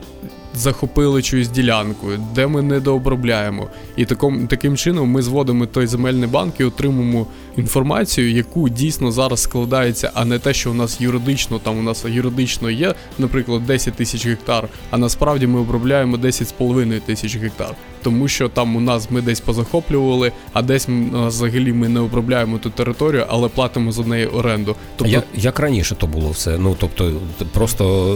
захопили 0.55 1.21
чиюсь 1.21 1.47
ділянку, 1.47 2.07
де 2.35 2.47
ми 2.47 2.61
недообробляємо. 2.61 3.67
І 3.95 4.05
таким 4.49 4.77
чином 4.77 5.09
ми 5.09 5.21
зводимо 5.21 5.65
той 5.65 5.87
земельний 5.87 6.29
банк 6.29 6.59
і 6.59 6.63
отримуємо 6.63 7.27
інформацію, 7.59 8.31
яку 8.31 8.69
дійсно 8.69 9.11
зараз 9.11 9.41
складається, 9.41 10.11
а 10.13 10.25
не 10.25 10.39
те, 10.39 10.53
що 10.53 10.71
у 10.71 10.73
нас 10.73 11.01
юридично, 11.01 11.59
там 11.59 11.79
у 11.79 11.81
нас 11.81 12.05
юридично 12.07 12.69
є, 12.69 12.93
наприклад, 13.17 13.65
10 13.65 13.93
тисяч 13.93 14.27
гектар, 14.27 14.67
а 14.91 14.97
насправді 14.97 15.47
ми 15.47 15.59
обробляємо 15.59 16.17
10,5 16.17 16.99
тисяч 16.99 17.37
гектар. 17.37 17.75
Тому 18.03 18.27
що 18.27 18.49
там 18.49 18.75
у 18.75 18.79
нас 18.79 19.11
ми 19.11 19.21
десь 19.21 19.39
позахоплювали, 19.39 20.31
а 20.53 20.61
десь 20.61 20.87
взагалі 21.13 21.73
ми 21.73 21.89
не 21.89 21.99
обробляємо 21.99 22.57
ту 22.57 22.69
територію, 22.69 23.25
але 23.29 23.47
платимо 23.47 23.91
за 23.91 24.03
неї 24.03 24.25
оренду. 24.25 24.75
Тобто 24.95 25.13
Як, 25.13 25.23
як 25.35 25.59
раніше 25.59 25.95
то 25.95 26.07
було 26.07 26.29
все? 26.29 26.57
Ну 26.57 26.75
тобто 26.79 27.11
просто 27.53 28.15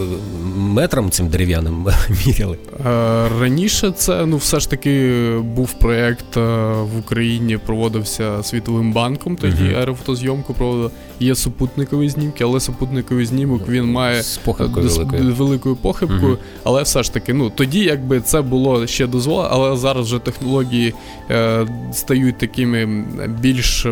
метром 0.56 1.10
цим 1.10 1.28
дерев'яним 1.28 1.86
міряли. 2.26 2.58
Е, 2.86 3.28
Раніше 3.40 3.90
це 3.90 4.26
ну 4.26 4.36
все 4.36 4.60
ж 4.60 4.70
таки 4.70 5.12
був 5.40 5.72
проєкт 5.72 6.36
е, 6.36 6.40
в 6.82 6.98
Україні, 6.98 7.56
проводився 7.56 8.42
Світовим 8.42 8.92
банком. 8.92 9.33
Тоді 9.36 9.62
Мгм. 9.62 9.74
аерофотозйомку 9.76 10.54
проводили. 10.54 10.90
Є 11.20 11.34
супутникові 11.34 12.08
знімки, 12.08 12.44
але 12.44 12.60
супутниковий 12.60 13.26
знімок 13.26 13.68
він 13.68 13.84
має 13.84 14.22
з 14.22 14.36
похибкою 14.36 14.88
з- 14.88 14.96
великою. 14.98 15.34
великою 15.34 15.76
похибкою. 15.76 16.20
Мгм. 16.22 16.38
Але 16.64 16.82
все 16.82 17.02
ж 17.02 17.12
таки, 17.12 17.34
ну 17.34 17.50
тоді 17.50 17.80
якби 17.80 18.20
це 18.20 18.42
було 18.42 18.86
ще 18.86 19.06
дозволено, 19.06 19.48
але 19.52 19.76
зараз 19.76 20.06
вже 20.06 20.18
технології 20.18 20.94
е, 21.30 21.66
стають 21.92 22.38
такими 22.38 23.04
більш 23.40 23.86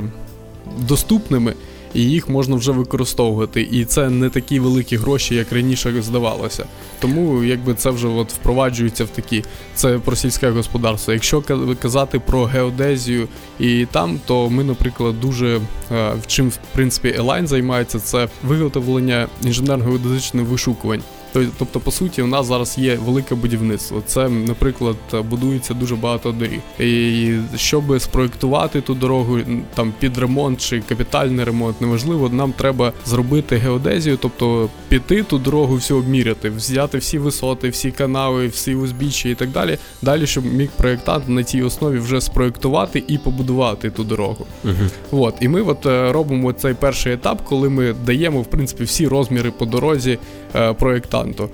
доступними. 0.88 1.52
І 1.94 2.02
їх 2.04 2.28
можна 2.28 2.56
вже 2.56 2.72
використовувати, 2.72 3.68
і 3.70 3.84
це 3.84 4.11
не 4.11 4.30
такі 4.30 4.61
великі 4.61 4.96
гроші, 4.96 5.34
як 5.34 5.52
раніше 5.52 6.02
здавалося. 6.02 6.64
Тому 7.00 7.44
якби 7.44 7.75
це 7.75 7.90
вже 7.90 8.08
от 8.08 8.32
впроваджується 8.32 9.04
в 9.04 9.08
такі. 9.08 9.44
Це 9.75 9.99
про 9.99 10.16
сільське 10.16 10.50
господарство. 10.50 11.12
Якщо 11.12 11.40
ка- 11.40 11.75
казати 11.82 12.18
про 12.18 12.44
геодезію 12.44 13.28
і 13.58 13.87
там, 13.92 14.20
то 14.26 14.50
ми, 14.50 14.64
наприклад, 14.64 15.20
дуже 15.20 15.56
е, 15.56 15.61
в 16.22 16.26
чим 16.26 16.49
в 16.49 16.58
принципі 16.75 17.14
Елайн 17.18 17.46
займається, 17.46 17.99
це 18.00 18.28
виготовлення 18.42 19.28
інженерно-геодезичних 19.44 20.44
вишукувань. 20.44 21.02
Тобто, 21.32 21.50
Тобто, 21.58 21.80
по 21.80 21.90
суті, 21.90 22.22
у 22.22 22.26
нас 22.26 22.46
зараз 22.46 22.78
є 22.78 22.98
велике 23.04 23.34
будівництво. 23.34 24.02
Це, 24.06 24.28
наприклад, 24.28 24.96
будується 25.30 25.74
дуже 25.74 25.96
багато 25.96 26.32
доріг. 26.32 26.60
І 26.78 27.34
щоб 27.56 28.00
спроектувати 28.00 28.80
ту 28.80 28.94
дорогу 28.94 29.38
там 29.74 29.92
під 29.98 30.18
ремонт 30.18 30.60
чи 30.60 30.80
капітальний 30.88 31.44
ремонт, 31.44 31.80
неважливо, 31.80 32.28
нам 32.28 32.52
треба 32.52 32.92
зробити 33.06 33.56
геодезію, 33.56 34.18
тобто 34.22 34.68
піти 34.88 35.22
ту 35.22 35.38
дорогу 35.38 35.74
всю 35.74 36.00
обміряти, 36.00 36.50
взяти 36.50 36.98
всі 36.98 37.18
висоти, 37.18 37.68
всі 37.68 37.90
канави, 37.90 38.46
всі 38.46 38.74
узбіччя 38.74 39.28
і 39.28 39.34
так 39.34 39.50
далі. 39.50 39.78
Далі, 40.02 40.26
щоб 40.26 40.44
міг 40.44 40.70
проєктант 40.76 41.28
на 41.28 41.44
цій 41.44 41.62
основі 41.62 41.98
вже 41.98 42.20
спроектувати 42.20 43.04
і 43.08 43.18
побудувати 43.18 43.90
ту 43.90 44.04
дорогу. 44.04 44.46
Мгм. 44.64 44.90
От, 45.10 45.34
і 45.40 45.48
ми 45.48 45.62
от 45.62 45.86
е, 45.86 46.12
робимо 46.12 46.52
цей 46.52 46.74
перший 46.74 47.12
етап, 47.12 47.40
коли 47.44 47.68
ми 47.68 47.94
даємо 48.06 48.40
в 48.40 48.46
принципі 48.46 48.84
всі 48.84 49.08
розміри 49.08 49.50
по 49.50 49.66
дорозі 49.66 50.18
е, 50.54 50.72
проєктанту. 50.72 51.22
Е, 51.31 51.49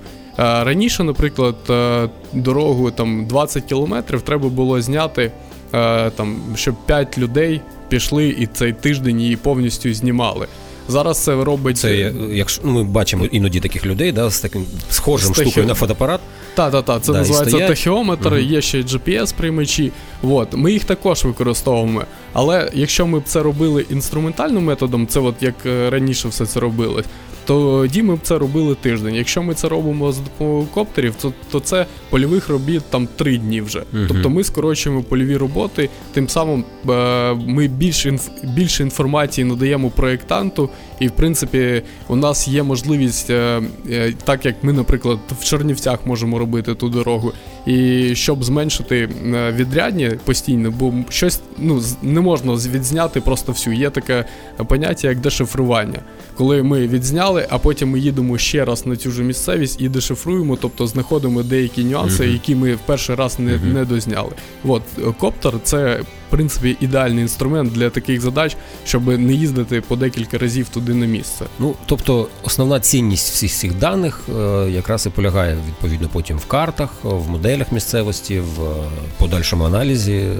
раніше, 0.63 1.03
наприклад, 1.03 1.55
е, 1.69 2.09
дорогу 2.33 2.91
там 2.91 3.25
20 3.25 3.63
кілометрів 3.63 4.21
треба 4.21 4.49
було 4.49 4.81
зняти, 4.81 5.31
е, 5.73 6.09
там, 6.09 6.35
щоб 6.55 6.75
5 6.85 7.17
людей 7.17 7.61
пішли 7.89 8.27
і 8.27 8.47
цей 8.47 8.73
тиждень 8.73 9.21
її 9.21 9.35
повністю 9.35 9.93
знімали. 9.93 10.47
Зараз 10.87 11.23
це 11.23 11.43
робить 11.43 11.77
Це 11.77 12.13
якщо 12.31 12.67
ми 12.67 12.83
бачимо 12.83 13.25
іноді 13.25 13.59
таких 13.59 13.85
людей, 13.85 14.11
да, 14.11 14.29
з 14.29 14.39
таким 14.39 14.65
схожим 14.89 15.33
З 15.33 15.37
тахі- 15.37 15.41
штукою 15.41 15.65
на 15.67 15.73
фотоапарат. 15.73 16.19
Та, 16.55 16.71
та, 16.71 16.81
та, 16.81 16.99
це 16.99 17.11
Да, 17.11 17.17
називається 17.17 17.49
стоять. 17.49 17.67
тахіометр, 17.67 18.29
Мгм. 18.29 18.39
є 18.39 18.61
ще 18.61 18.77
GPS-приймачі. 18.81 19.91
От, 20.23 20.47
ми 20.53 20.71
їх 20.71 20.83
також 20.83 21.23
використовуємо. 21.25 22.03
Але 22.33 22.71
якщо 22.73 23.07
ми 23.07 23.19
б 23.19 23.23
це 23.25 23.43
робили 23.43 23.85
інструментальним 23.89 24.63
методом, 24.63 25.07
це 25.07 25.19
от 25.19 25.35
як 25.41 25.55
раніше 25.65 26.27
все 26.27 26.45
це 26.45 26.59
робилось, 26.59 27.05
тоді 27.49 28.03
ми 28.03 28.15
б 28.15 28.19
це 28.23 28.37
робили 28.37 28.75
тиждень. 28.75 29.15
Якщо 29.15 29.43
ми 29.43 29.53
це 29.53 29.69
робимо 29.69 30.11
за 30.11 30.21
допомогою 30.21 30.67
коптерів, 30.73 31.15
то, 31.21 31.33
то 31.51 31.59
це 31.59 31.85
польових 32.09 32.49
робіт 32.49 32.83
там 32.89 33.07
три 33.15 33.37
дні 33.37 33.61
вже. 33.61 33.83
Мгм. 33.93 34.05
Тобто 34.07 34.29
ми 34.29 34.43
скорочуємо 34.43 35.03
польові 35.03 35.37
роботи, 35.37 35.89
тим 36.13 36.29
самим 36.29 36.63
е, 36.89 37.33
ми 37.33 37.67
більше, 37.67 38.09
інф, 38.09 38.27
більше 38.43 38.83
інформації 38.83 39.45
надаємо 39.45 39.89
проєктанту, 39.89 40.69
і 40.99 41.07
в 41.07 41.11
принципі 41.11 41.81
у 42.07 42.15
нас 42.15 42.47
є 42.47 42.63
можливість, 42.63 43.29
е, 43.29 43.61
е, 43.89 44.13
так 44.23 44.45
як 44.45 44.55
ми, 44.63 44.73
наприклад, 44.73 45.19
в 45.39 45.43
Чернівцях 45.43 45.99
можемо 46.05 46.39
робити 46.39 46.75
ту 46.75 46.89
дорогу, 46.89 47.33
і 47.65 48.11
щоб 48.15 48.43
зменшити 48.43 49.09
е, 49.25 49.51
відрядні 49.51 50.11
постійно, 50.25 50.71
бо 50.79 50.93
щось 51.09 51.41
ну, 51.57 51.81
не 52.01 52.21
можна 52.21 52.53
відзняти 52.53 53.21
просто 53.21 53.51
всю. 53.51 53.75
Є 53.75 53.89
таке 53.89 54.25
поняття, 54.67 55.07
як 55.07 55.19
дешифрування. 55.19 55.99
Коли 56.37 56.63
ми 56.63 56.87
відзняли, 56.87 57.38
а 57.49 57.57
потім 57.57 57.89
ми 57.89 57.99
їдемо 57.99 58.37
ще 58.37 58.65
раз 58.65 58.85
на 58.85 58.95
цю 58.95 59.11
ж 59.11 59.21
місцевість 59.23 59.81
і 59.81 59.89
дешифруємо, 59.89 60.57
тобто 60.61 60.87
знаходимо 60.87 61.43
деякі 61.43 61.83
нюанси, 61.83 62.23
Мгм. 62.23 62.33
які 62.33 62.55
ми 62.55 62.75
в 62.75 62.79
перший 62.85 63.15
раз 63.15 63.39
не, 63.39 63.51
Мгм. 63.55 63.73
не 63.73 63.85
дозняли. 63.85 64.31
От 64.65 64.83
е, 64.99 65.01
коптер 65.19 65.53
це 65.63 66.01
в 66.01 66.31
принципі 66.31 66.77
ідеальний 66.81 67.21
інструмент 67.21 67.73
для 67.73 67.89
таких 67.89 68.21
задач, 68.21 68.57
щоб 68.85 69.07
не 69.07 69.33
їздити 69.33 69.81
по 69.81 69.95
декілька 69.95 70.37
разів 70.37 70.69
туди 70.69 70.93
на 70.93 71.05
місце. 71.05 71.45
Ну, 71.59 71.75
тобто, 71.85 72.27
основна 72.43 72.79
цінність 72.79 73.31
всіх 73.33 73.51
цих 73.51 73.73
даних 73.77 74.21
е, 74.39 74.69
якраз 74.69 75.05
і 75.05 75.09
полягає 75.09 75.57
відповідно 75.67 76.09
потім 76.13 76.37
в 76.37 76.45
картах, 76.45 76.89
в 77.03 77.29
моделях 77.29 77.71
місцевості, 77.71 78.39
в 78.39 78.63
е, 78.63 78.73
подальшому 79.17 79.63
аналізі 79.63 80.13
е, 80.13 80.35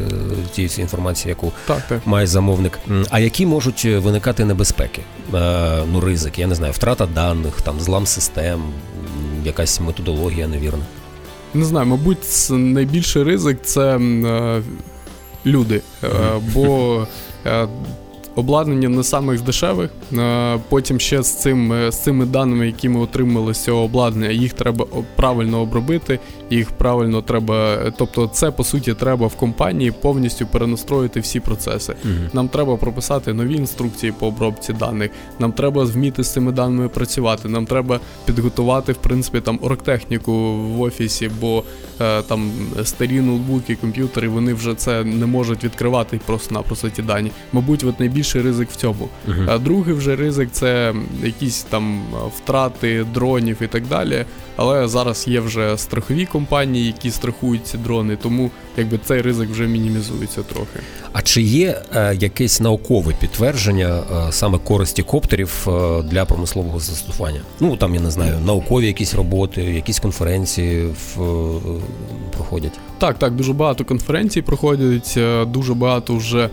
тієї 0.56 0.82
інформації, 0.82 1.30
яку 1.30 1.52
Так, 1.68 1.82
так. 1.90 2.08
має 2.08 2.28
замовник. 2.28 2.80
А 3.10 3.20
які 3.20 3.46
можуть 3.46 3.86
виникати 3.86 4.46
небезпеки? 4.46 5.02
Е, 5.34 5.66
Ну, 5.92 6.00
ризики, 6.02 6.42
я 6.42 6.48
не 6.48 6.56
знаю, 6.56 6.74
втрата 6.94 7.14
даних, 7.14 7.62
там 7.62 7.80
злам 7.80 8.06
систем, 8.06 8.62
якась 9.44 9.80
методологія 9.80 10.48
невірна. 10.48 10.84
Не 11.54 11.66
знаю, 11.66 11.86
мабуть, 11.86 12.48
найбільший 12.50 13.24
ризик 13.24 13.58
це 13.64 13.98
е, 13.98 14.62
люди. 15.46 15.82
Е, 16.04 16.08
бо 16.54 17.08
е, 17.46 17.68
обладнання 18.40 18.90
не 18.90 19.04
самих 19.04 19.42
дешевих. 19.42 19.90
Е, 20.14 20.60
потім 20.70 21.00
ще 21.00 21.24
з, 21.24 21.42
цим, 21.42 21.74
е, 21.74 21.92
з 21.92 22.04
цими 22.04 22.26
даними, 22.26 22.66
які 22.66 22.90
ми 22.90 23.00
отримали 23.00 23.54
з 23.54 23.64
цього 23.64 23.84
обладнання, 23.84 24.32
їх 24.32 24.54
треба 24.54 24.86
правильно 25.16 25.62
обробити, 25.62 26.20
їх 26.50 26.72
правильно 26.72 27.22
треба. 27.22 27.78
Тобто, 27.98 28.28
це 28.28 28.52
по 28.52 28.64
суті 28.64 28.94
треба 28.94 29.28
в 29.28 29.36
компанії 29.36 29.92
повністю 29.92 30.48
перенастроїти 30.48 31.20
всі 31.20 31.40
процеси. 31.40 31.96
Нам 32.34 32.48
треба 32.48 32.78
прописати 32.78 33.34
нові 33.34 33.56
інструкції 33.56 34.12
по 34.12 34.28
обробці 34.28 34.74
даних. 34.74 35.12
Нам 35.40 35.52
треба 35.52 35.84
вміти 35.84 36.24
з 36.24 36.34
цими 36.34 36.52
даними 36.52 36.90
працювати. 36.90 37.50
Нам 37.50 37.66
треба 37.66 38.00
підготувати, 38.26 38.92
в 38.92 38.98
принципі, 38.98 39.42
там 39.42 39.60
оргтехніку 39.62 40.32
в 40.54 40.82
офісі, 40.82 41.32
бо 41.42 41.64
е, 42.02 42.22
там 42.22 42.52
старі 42.84 43.22
ноутбуки, 43.22 43.76
комп'ютери, 43.76 44.28
вони 44.28 44.54
вже 44.54 44.76
це 44.76 45.04
не 45.04 45.26
можуть 45.26 45.64
відкривати 45.64 46.20
просто-напросто 46.26 46.90
ті 46.90 47.02
дані. 47.02 47.32
Мабуть, 47.54 47.84
от 47.84 48.00
найбільший 48.36 48.42
ризик 48.42 48.72
в 48.72 48.76
цьому. 48.76 49.10
Мгм. 49.28 49.46
А 49.50 49.58
другий 49.58 49.94
вже 49.94 50.16
ризик 50.16 50.50
це 50.52 50.94
якісь 51.24 51.64
там 51.64 52.02
е, 52.14 52.18
втрати 52.38 53.06
дронів 53.14 53.58
і 53.62 53.68
так 53.68 53.88
далі. 53.88 54.26
Але 54.56 54.88
зараз 54.88 55.28
є 55.28 55.40
вже 55.40 55.78
страхові 55.78 56.26
компанії, 56.26 56.86
які 56.86 57.12
страхують 57.12 57.68
ці 57.68 57.78
дрони, 57.78 58.18
тому 58.22 58.52
якби 58.78 59.00
цей 59.06 59.22
ризик 59.22 59.50
вже 59.50 59.68
мінімізується 59.68 60.44
трохи. 60.44 60.80
А 61.14 61.22
чи 61.22 61.42
є 61.42 61.82
е, 61.96 62.16
якесь 62.20 62.62
наукове 62.62 63.14
підтвердження 63.20 64.04
е, 64.28 64.32
саме 64.32 64.58
користі 64.58 65.04
коптерів 65.04 65.68
е, 65.68 66.02
для 66.04 66.26
промислового 66.26 66.80
застосування? 66.80 67.42
Ну 67.60 67.78
там 67.78 67.96
я 67.96 68.02
не 68.02 68.12
знаю, 68.12 68.40
наукові 68.46 68.88
якісь 68.88 69.14
роботи, 69.14 69.64
якісь 69.64 70.00
конференції 70.00 70.86
в, 70.86 71.22
е, 71.22 71.82
проходять. 72.38 72.80
Так, 72.98 73.20
так, 73.20 73.36
дуже 73.36 73.54
багато 73.54 73.86
конференцій 73.86 74.42
проходять, 74.42 75.14
е, 75.18 75.46
дуже 75.46 75.74
багато 75.74 76.16
вже 76.16 76.40
е, 76.44 76.50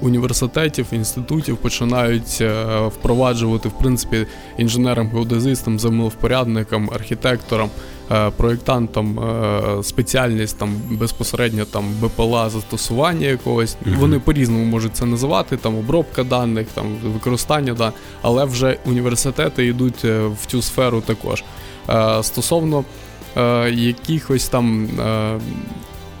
університетів, 0.00 0.86
інститутів 0.92 1.56
починають 1.56 2.38
е, 2.40 2.64
впроваджувати 2.86 3.68
в 3.68 3.72
принципі 3.72 4.26
інженерам, 4.58 5.08
геодезистам, 5.08 5.78
землевпорядникам, 5.78 6.90
архітекторам, 6.94 7.70
е, 8.10 8.30
проєктантам 8.30 9.20
е, 9.20 9.82
спеціальність 9.82 10.58
там 10.58 10.74
безпосередньо 10.90 11.64
там 11.64 11.84
БПЛА 12.02 12.50
застосування 12.50 13.26
якогось. 13.26 13.76
Мгм. 13.84 13.96
Вони 13.98 14.18
по-різному 14.18 14.64
можуть 14.64 14.96
це 14.96 15.06
називати, 15.06 15.56
там 15.56 15.78
обробка 15.78 16.24
даних, 16.24 16.66
там 16.74 16.86
використання 17.04 17.74
даних, 17.74 17.94
але 18.22 18.44
вже 18.44 18.78
університети 18.86 19.66
йдуть 19.66 20.04
е, 20.04 20.26
в 20.26 20.46
цю 20.46 20.62
сферу 20.62 21.00
також. 21.00 21.44
Е, 21.88 22.22
Стосовно 22.22 22.84
е, 23.36 23.70
якихось 23.70 24.48
там 24.48 24.84
е, 25.00 25.38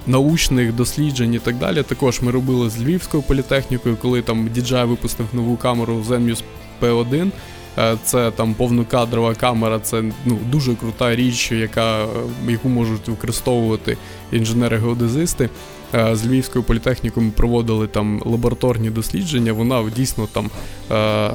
научних 0.06 0.72
досліджень 0.72 1.34
і 1.34 1.38
так 1.38 1.56
далі. 1.56 1.82
Також 1.82 2.20
ми 2.20 2.30
робили 2.30 2.70
з 2.70 2.82
Львівською 2.82 3.22
політехнікою, 3.22 3.96
коли 3.96 4.22
там 4.22 4.48
DJI 4.48 4.86
випустив 4.86 5.26
нову 5.32 5.56
камеру 5.56 6.04
Zenius 6.08 6.42
P1. 6.82 7.30
е, 7.78 7.96
це 8.04 8.30
там 8.30 8.54
повнокадрова 8.54 9.34
камера, 9.34 9.78
це 9.78 10.04
ну 10.24 10.38
дуже 10.50 10.74
крута 10.74 11.16
річ, 11.16 11.52
яка 11.52 12.06
яку 12.48 12.68
можуть 12.68 13.08
використовувати 13.08 13.96
інженери-геодезисти. 14.32 15.48
Е, 15.94 16.16
З 16.16 16.26
Львівською 16.26 16.64
політехнікою 16.64 17.26
ми 17.26 17.32
проводили 17.32 17.86
там 17.86 18.22
лабораторні 18.24 18.90
дослідження. 18.90 19.52
Вона 19.52 19.90
дійсно 19.96 20.28
там 20.32 20.50
е, 20.90 21.30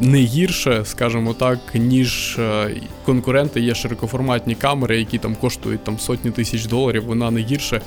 не 0.00 0.18
гірше, 0.18 0.82
скажімо 0.84 1.34
так, 1.34 1.58
ніж 1.74 2.36
е, 2.38 2.76
конкуренти 3.04 3.60
є 3.60 3.74
широкоформатні 3.74 4.54
камери, 4.54 4.98
які 4.98 5.18
там 5.18 5.36
коштують 5.40 5.84
там 5.84 5.98
сотні 5.98 6.30
тисяч 6.30 6.66
доларів. 6.66 7.04
Вона 7.06 7.30
не 7.30 7.40
гірше. 7.40 7.80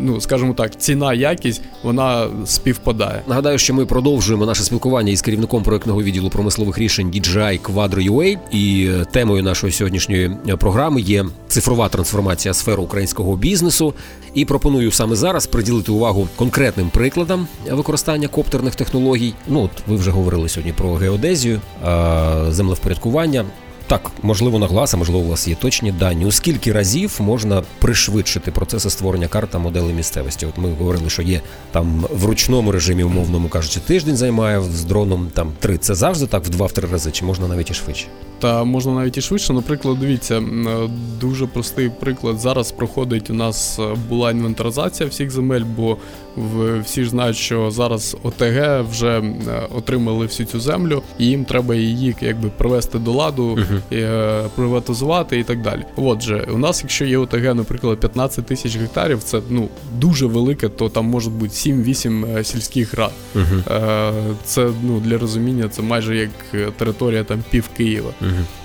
Ну 0.00 0.20
скажімо 0.20 0.54
так, 0.54 0.76
ціна 0.80 1.14
якість 1.14 1.62
вона 1.82 2.28
співпадає. 2.46 3.22
Нагадаю, 3.28 3.58
що 3.58 3.74
ми 3.74 3.86
продовжуємо 3.86 4.46
наше 4.46 4.62
спілкування 4.62 5.12
із 5.12 5.22
керівником 5.22 5.62
проектного 5.62 6.02
відділу 6.02 6.30
промислових 6.30 6.78
рішень 6.78 7.10
DJI 7.10 7.60
Quadro 7.60 8.10
UA. 8.10 8.38
І 8.50 8.88
е, 8.92 9.04
темою 9.04 9.42
нашої 9.42 9.72
сьогоднішньої 9.72 10.30
е, 10.48 10.56
програми 10.56 11.00
є 11.00 11.24
цифрова 11.48 11.88
трансформація 11.88 12.54
сфери 12.54 12.82
українського 12.82 13.36
бізнесу. 13.36 13.94
І 14.34 14.44
пропоную 14.44 14.90
саме 14.90 15.16
зараз 15.16 15.46
приділити 15.46 15.92
увагу 15.92 16.28
конкретним 16.36 16.90
прикладам 16.90 17.46
використання 17.70 18.28
коптерних 18.28 18.74
технологій. 18.74 19.34
Ну, 19.48 19.62
от 19.62 19.70
ви 19.86 19.96
вже 19.96 20.10
говорили 20.10 20.48
сьогодні 20.48 20.72
про 20.72 20.96
геодезію, 21.28 21.60
е, 21.86 22.52
землевпорядкування. 22.52 23.44
Так, 23.88 24.10
можливо, 24.22 24.58
на 24.58 24.66
глас, 24.66 24.94
а 24.94 24.96
можливо, 24.96 25.20
у 25.20 25.28
вас 25.28 25.48
є 25.48 25.54
точні 25.54 25.92
дані. 25.92 26.26
У 26.26 26.32
скільки 26.32 26.72
разів 26.72 27.16
можна 27.20 27.62
пришвидшити 27.78 28.50
процеси 28.50 28.90
створення 28.90 29.28
карт 29.28 29.50
та 29.50 29.58
моделей 29.58 29.94
місцевості? 29.94 30.46
От 30.46 30.58
ми 30.58 30.72
говорили, 30.72 31.10
що 31.10 31.22
є 31.22 31.40
там 31.70 32.04
в 32.10 32.24
ручному 32.24 32.72
режимі, 32.72 33.02
умовному 33.02 33.48
кажучи, 33.48 33.80
тиждень 33.80 34.16
займає 34.16 34.62
з 34.62 34.84
дроном 34.84 35.30
там 35.34 35.52
три. 35.58 35.78
Це 35.78 35.94
завжди 35.94 36.26
так 36.26 36.44
в 36.44 36.48
два-три 36.48 36.88
рази, 36.88 37.10
чи 37.10 37.24
можна 37.24 37.48
навіть 37.48 37.70
і 37.70 37.74
швидше? 37.74 38.06
Та 38.38 38.64
можна 38.64 38.92
навіть 38.92 39.16
і 39.16 39.20
швидше. 39.20 39.52
Наприклад, 39.52 39.98
дивіться, 40.00 40.36
е, 40.36 40.42
дуже 41.20 41.46
простий 41.46 41.90
приклад. 42.00 42.38
Зараз 42.38 42.72
проходить 42.72 43.30
у 43.30 43.34
нас 43.34 43.78
е, 43.78 43.96
була 44.08 44.30
інвентаризація 44.30 45.08
всіх 45.08 45.30
земель, 45.30 45.64
бо 45.76 45.96
всі 46.84 47.04
ж 47.04 47.10
знають, 47.10 47.36
що 47.36 47.70
зараз 47.70 48.16
ОТГ 48.22 48.84
вже 48.90 49.18
е, 49.18 49.32
отримали 49.76 50.26
всю 50.26 50.46
цю 50.46 50.60
землю, 50.60 51.02
і 51.18 51.26
їм 51.26 51.44
треба 51.44 51.74
її 51.74 52.16
якби 52.20 52.48
привести 52.48 52.98
до 52.98 53.12
ладу, 53.12 53.58
е, 53.92 54.42
приватизувати 54.54 55.38
і 55.38 55.44
так 55.44 55.62
далі. 55.62 55.84
Отже, 55.96 56.48
у 56.54 56.58
нас, 56.58 56.80
якщо 56.82 57.04
є 57.04 57.18
ОТГ, 57.18 57.54
наприклад, 57.54 58.00
15 58.00 58.46
тисяч 58.46 58.76
гектарів, 58.76 59.22
це 59.22 59.40
ну 59.50 59.68
дуже 59.98 60.26
велике, 60.26 60.68
то 60.68 60.88
там 60.88 61.04
може 61.04 61.30
бути 61.30 61.52
7-8 61.52 62.38
е, 62.38 62.44
сільських 62.44 62.94
рад. 62.94 63.12
Е, 63.36 64.12
Це 64.44 64.70
ну 64.82 65.00
для 65.00 65.18
розуміння, 65.18 65.68
це 65.68 65.82
майже 65.82 66.16
як 66.16 66.30
е, 66.54 66.68
територія 66.78 67.24
там 67.24 67.44
пів 67.50 67.68
Києва. 67.76 68.10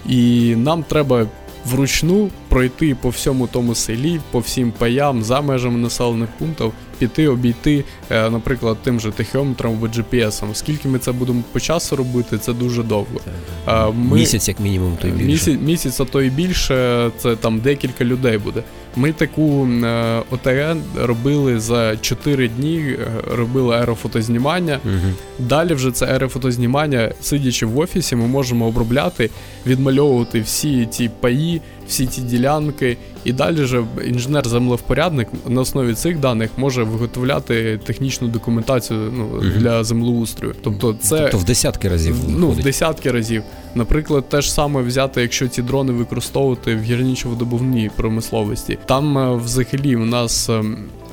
І 0.10 0.56
нам 0.56 0.84
треба 0.84 1.26
вручну 1.66 2.30
пройти 2.50 2.96
по 3.02 3.10
всьому 3.10 3.48
тому 3.48 3.76
селі, 3.76 4.20
по 4.32 4.40
всім 4.40 4.72
паям, 4.72 5.24
за 5.24 5.42
межами 5.42 5.78
населених 5.78 6.30
пунктів, 6.40 6.74
піти, 7.04 7.28
обійти, 7.28 7.84
е, 8.10 8.30
наприклад, 8.30 8.78
тим 8.84 9.00
же 9.00 9.12
тахіометром 9.12 9.74
або 9.74 9.88
GPS. 9.88 10.54
Скільки 10.54 10.88
ми 10.88 11.00
це 11.00 11.12
будемо 11.12 11.44
по 11.52 11.60
часу 11.60 11.96
робити, 11.96 12.38
це 12.38 12.54
дуже 12.54 12.84
довго. 12.84 13.20
Е, 13.68 13.86
Ми, 13.92 14.18
Місяць, 14.18 14.48
як 14.48 14.60
мінімум, 14.60 14.98
то 15.02 15.08
й 15.08 15.12
більше. 15.12 15.26
Місяць, 15.26 15.60
місяць, 15.62 16.00
а 16.00 16.06
то 16.06 16.22
і 16.22 16.30
більше, 16.30 17.12
це 17.18 17.36
там 17.36 17.60
декілька 17.60 18.06
людей 18.06 18.38
буде. 18.38 18.64
Ми 18.96 19.12
таку 19.12 19.68
е, 19.68 20.22
ОТГ 20.32 20.76
робили 20.96 21.60
за 21.60 21.98
4 21.98 22.48
дні, 22.48 22.96
робили 23.32 23.76
аерофотознімання. 23.76 24.80
Мгм. 24.84 25.14
Далі 25.40 25.74
вже 25.74 25.92
це 25.92 26.06
аерофотознімання, 26.06 27.12
сидячи 27.22 27.66
в 27.66 27.80
офісі, 27.80 28.16
ми 28.16 28.28
можемо 28.28 28.66
обробляти, 28.66 29.30
відмальовувати 29.66 30.42
всі 30.42 30.86
ці 30.86 31.10
паї, 31.20 31.62
всі 31.94 32.08
ці 32.08 32.22
ділянки. 32.22 32.98
І 33.24 33.34
далі 33.34 33.64
вже 33.64 33.84
інженер-землевпорядник 34.08 35.28
на 35.48 35.62
основі 35.62 35.94
цих 35.94 36.20
даних 36.20 36.50
може 36.58 36.84
виготовляти 36.84 37.80
технічну 37.86 38.28
документацію 38.28 39.14
ну, 39.18 39.42
для 39.42 39.84
землеустрою. 39.84 40.56
Тобто, 40.64 40.96
це 41.02 41.20
Тобто 41.20 41.38
в 41.38 41.44
десятки 41.44 41.90
разів 41.90 42.16
ну, 42.28 42.50
в 42.50 42.64
десятки 42.64 43.12
разів. 43.12 43.44
Наприклад, 43.76 44.30
те 44.30 44.42
ж 44.42 44.54
саме 44.54 44.82
взяти, 44.82 45.22
якщо 45.22 45.48
ці 45.48 45.62
дрони 45.62 45.94
використовувати 45.94 46.76
в 46.76 46.80
гірничо-водобувній 46.80 47.90
промисловості. 47.96 48.78
Там 48.86 49.18
е, 49.18 49.36
взагалі 49.36 49.96
у 49.96 50.06
нас. 50.06 50.50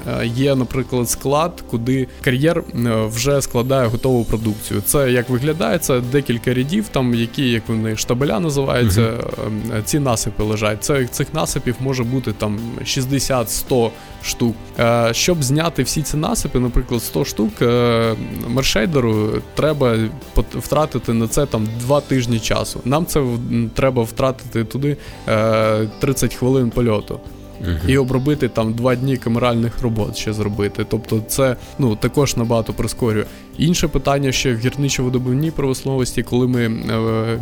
Е, 0.09 0.27
Є, 0.27 0.55
наприклад, 0.55 1.11
склад, 1.11 1.65
куди 1.71 2.09
кар'єр 2.21 2.59
е, 2.59 3.07
вже 3.07 3.43
складає 3.43 3.89
готову 3.89 4.25
продукцію. 4.25 4.83
Це 4.87 5.13
як 5.13 5.29
виглядає, 5.29 5.79
це 5.79 6.01
декілька 6.01 6.55
рядів, 6.55 6.89
там 6.89 7.15
які, 7.15 7.51
як 7.51 7.63
вони 7.69 7.97
штабеля 7.97 8.41
називаються, 8.41 9.03
ем, 9.47 9.83
ці 9.85 9.99
насипи 9.99 10.43
лежать. 10.43 10.85
Це 10.85 11.07
цих 11.07 11.35
насипів 11.35 11.75
може 11.81 12.05
бути 12.05 12.33
там 12.33 12.59
60-100 12.85 13.91
штук. 14.23 14.57
Щоб 15.13 15.43
зняти 15.43 15.83
всі 15.83 16.03
ці 16.03 16.17
насипи, 16.17 16.59
наприклад, 16.59 17.03
100 17.03 17.25
штук, 17.25 17.51
мершейдеру 18.49 19.31
треба 19.55 19.97
втратити 20.37 21.13
на 21.13 21.29
це 21.29 21.47
там 21.47 21.69
2 21.81 22.01
тижні 22.01 22.41
часу. 22.41 22.81
Нам 22.85 23.07
це 23.07 23.25
треба 23.75 24.03
втратити 24.03 24.65
туди 24.65 24.97
е, 25.29 25.89
30 26.01 26.35
хвилин 26.35 26.71
польоту. 26.71 27.21
Мгм. 27.61 27.79
І 27.89 27.99
обробити 27.99 28.49
там 28.49 28.73
два 28.73 28.95
дні 28.95 29.17
камеральних 29.17 29.83
робот 29.83 30.17
ще 30.17 30.33
зробити. 30.33 30.87
Тобто 30.89 31.23
це 31.29 31.57
ну 31.79 31.97
також 31.97 32.37
набагато 32.37 32.73
прискорює. 32.73 33.25
Інше 33.59 33.89
питання 33.89 34.33
ще 34.33 34.55
в 34.55 34.59
гірничо-видобувній 34.59 35.51
промисловості, 35.51 36.23
коли 36.23 36.47
ми 36.47 36.65
е, 36.65 36.71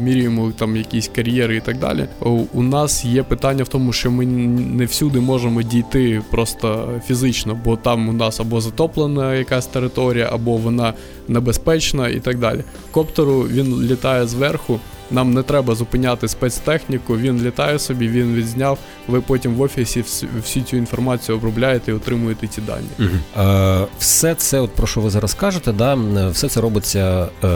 міряємо 0.01 0.53
там 0.59 0.77
якісь 0.77 1.11
кар'єри 1.15 1.57
і 1.57 1.61
так 1.61 1.79
далі. 1.79 2.07
У 2.53 2.63
нас 2.63 3.05
є 3.05 3.23
питання 3.23 3.65
в 3.65 3.69
тому, 3.69 3.93
що 3.93 4.11
ми 4.11 4.27
не 4.27 4.85
всюди 4.85 5.21
можемо 5.21 5.63
дійти 5.63 6.23
просто 6.31 6.89
фізично, 7.07 7.61
бо 7.65 7.77
там 7.77 8.09
у 8.09 8.13
нас 8.13 8.41
або 8.41 8.61
затоплена 8.61 9.35
якась 9.35 9.67
територія, 9.67 10.29
або 10.33 10.57
вона 10.57 10.95
небезпечна 11.29 12.09
і 12.09 12.21
так 12.21 12.39
далі. 12.39 12.65
Коптеру 12.91 13.41
він 13.41 13.83
літає 13.83 14.27
зверху. 14.27 14.81
Нам 15.11 15.35
не 15.35 15.43
треба 15.43 15.75
зупиняти 15.75 16.29
спецтехніку, 16.29 17.17
він 17.19 17.43
літає 17.43 17.79
собі, 17.79 18.09
він 18.09 18.35
відзняв. 18.35 18.79
Ви 19.09 19.21
потім 19.21 19.55
в 19.55 19.61
офісі 19.61 20.05
всю 20.37 20.65
цю 20.65 20.77
інформацію 20.77 21.37
обробляєте 21.39 21.91
і 21.91 21.95
отримуєте 21.95 22.47
ці 22.47 22.61
дані. 22.61 22.87
Мгм. 22.99 23.21
Е, 23.49 23.87
все 23.99 24.35
це, 24.35 24.61
от 24.61 24.71
про 24.75 24.87
що 24.87 25.01
ви 25.01 25.11
зараз 25.11 25.35
кажете, 25.35 25.73
да, 25.73 25.95
все 26.33 26.49
це 26.49 26.61
робиться 26.61 27.29
е, 27.45 27.49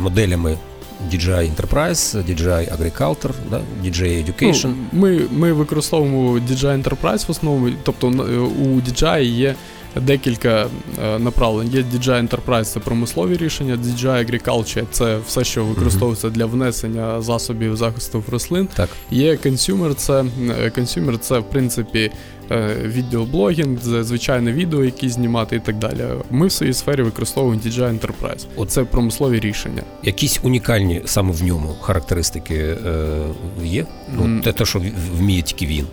моделями 0.00 0.58
DJI 1.12 1.50
Enterprise, 1.54 2.24
DJI 2.30 2.76
Agriculture, 2.78 3.30
да, 3.50 3.60
DJI 3.84 4.24
Education. 4.26 4.74
Ну, 4.92 5.00
ми, 5.00 5.20
ми 5.32 5.52
використовуємо 5.52 6.32
DJI 6.38 6.82
Enterprise 6.82 7.26
в 7.28 7.30
основному, 7.30 7.70
тобто 7.82 8.10
на- 8.10 8.22
у 8.42 8.80
DJI 8.80 9.22
є 9.22 9.54
декілька 10.00 10.66
е, 11.04 11.18
направлень. 11.18 11.68
Є 11.68 11.80
DJI 11.80 12.28
Enterprise 12.28 12.64
це 12.64 12.80
промислові 12.80 13.36
рішення, 13.36 13.76
DJI 13.76 14.30
Agriculture 14.30 14.84
це 14.90 15.18
все, 15.26 15.44
що 15.44 15.64
використовується 15.64 16.30
для 16.30 16.46
внесення 16.46 17.22
засобів 17.22 17.76
захисту 17.76 18.24
рослин. 18.28 18.68
Так. 18.74 18.88
Є 19.10 19.34
consumer, 19.34 19.94
це 19.94 20.24
е, 20.62 20.72
consumer 20.76 21.18
це 21.18 21.38
в 21.38 21.44
принципі 21.44 22.10
е, 22.50 22.76
відеоблогінг, 22.84 23.78
звичайне 23.82 24.52
відео, 24.52 24.84
які 24.84 25.08
знімати 25.08 25.56
і 25.56 25.60
так 25.60 25.78
далі. 25.78 26.04
Ми 26.30 26.46
в 26.46 26.52
своїй 26.52 26.72
сфері 26.72 27.02
використовуємо 27.02 27.62
DJI 27.66 27.98
Enterprise. 27.98 28.46
Оце 28.56 28.84
промислові 28.84 29.40
рішення. 29.40 29.82
Якісь 30.02 30.40
унікальні 30.42 31.02
саме 31.04 31.32
в 31.32 31.42
ньому 31.44 31.76
характеристики 31.80 32.54
е, 32.54 32.76
є? 33.64 33.86
Ну, 34.16 34.40
те, 34.40 34.64
що 34.64 34.82
вміє 35.18 35.42
тільки 35.42 35.66
він. 35.66 35.86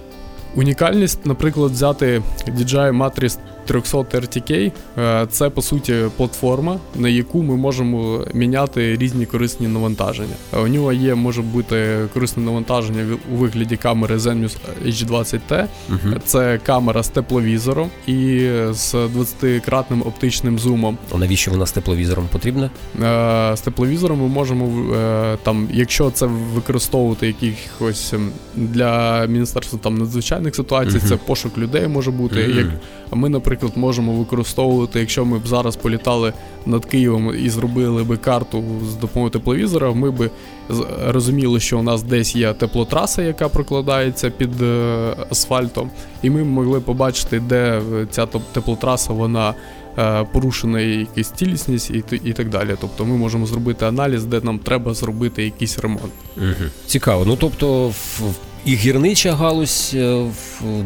Унікальність, 0.56 1.26
наприклад, 1.26 1.72
взяти 1.72 2.22
DJI 2.48 2.98
Matrix 2.98 3.38
300 3.66 3.98
RTK, 3.98 4.72
е, 4.98 5.28
це 5.30 5.50
по 5.50 5.62
суті 5.62 5.96
платформа, 6.18 6.80
на 6.96 7.10
яку 7.10 7.44
ми 7.44 7.56
можемо 7.56 8.26
міняти 8.34 8.96
різні 8.98 9.26
корисні 9.26 9.68
навантаження. 9.68 10.34
У 10.64 10.68
нього 10.68 10.94
є 10.94 11.16
може 11.16 11.42
бути 11.42 11.98
корисне 12.14 12.44
навантаження 12.44 13.06
у 13.34 13.36
вигляді 13.36 13.78
камери 13.78 14.18
Zenmuse 14.18 14.58
H20T. 14.86 15.66
Угу. 15.90 16.00
Це 16.26 16.60
камера 16.66 17.04
з 17.04 17.08
тепловізором 17.10 17.90
і 18.08 18.50
з 18.72 18.94
20-кратним 18.96 20.08
оптичним 20.08 20.60
зумом. 20.60 20.98
А 21.16 21.18
навіщо 21.18 21.52
вона 21.52 21.66
з 21.66 21.72
тепловізором 21.72 22.28
потрібна? 22.32 22.70
Е, 23.04 23.58
З 23.58 23.62
тепловізором 23.62 24.20
ми 24.22 24.28
можемо 24.28 24.94
е, 24.96 25.38
там, 25.44 25.70
якщо 25.74 26.12
це 26.12 26.26
використовувати 26.26 27.28
якихось 27.28 28.14
ем, 28.14 28.32
для 28.56 29.26
міністерства 29.26 29.80
там 29.84 29.98
надзвичайних 29.98 30.56
ситуацій, 30.56 30.98
Мгм. 30.98 31.08
це 31.08 31.16
пошук 31.16 31.58
людей 31.58 31.88
може 31.88 32.12
бути. 32.12 32.40
Як 32.42 32.68
ми, 33.14 33.30
наприклад, 33.30 33.51
можемо 33.76 34.14
використовувати, 34.14 35.00
якщо 35.00 35.26
ми 35.26 35.40
б 35.40 35.48
зараз 35.48 35.76
політали 35.76 36.34
над 36.66 36.86
Києвом 36.86 37.36
і 37.46 37.50
зробили 37.50 38.04
би 38.04 38.18
карту 38.18 38.64
з 38.92 38.96
допомогою 38.96 39.32
тепловізора, 39.32 39.92
ми 39.92 40.30
з- 40.70 40.86
розуміли, 41.08 41.60
що 41.60 41.80
у 41.80 41.84
нас 41.84 42.04
десь 42.04 42.36
є 42.36 42.54
теплотраса, 42.54 43.22
яка 43.22 43.50
прокладається 43.50 44.30
під 44.30 44.62
е, 44.62 45.16
асфальтом, 45.32 45.90
і 46.24 46.30
ми 46.30 46.44
могли 46.44 46.80
побачити, 46.80 47.40
де 47.40 47.82
е, 47.94 48.08
ця 48.12 48.26
теплотраса 48.26 49.14
вона 49.14 49.54
е, 49.98 50.24
порушена 50.34 50.80
якась 50.80 51.32
цілісність 51.32 51.90
і, 51.92 52.04
і 52.24 52.34
так 52.34 52.50
далі. 52.50 52.76
Тобто 52.82 53.06
ми 53.06 53.18
можемо 53.18 53.46
зробити 53.46 53.86
аналіз, 53.86 54.24
де 54.26 54.42
нам 54.44 54.60
треба 54.60 54.94
зробити 54.94 55.44
якийсь 55.44 55.80
ремонт. 55.80 56.12
Угу. 56.38 56.70
Цікаво. 56.86 57.24
Ну 57.28 57.38
тобто, 57.40 57.88
в- 57.88 58.22
і 58.66 58.76
гірнича 58.76 59.36
галузь 59.36 59.92
е, 59.96 60.26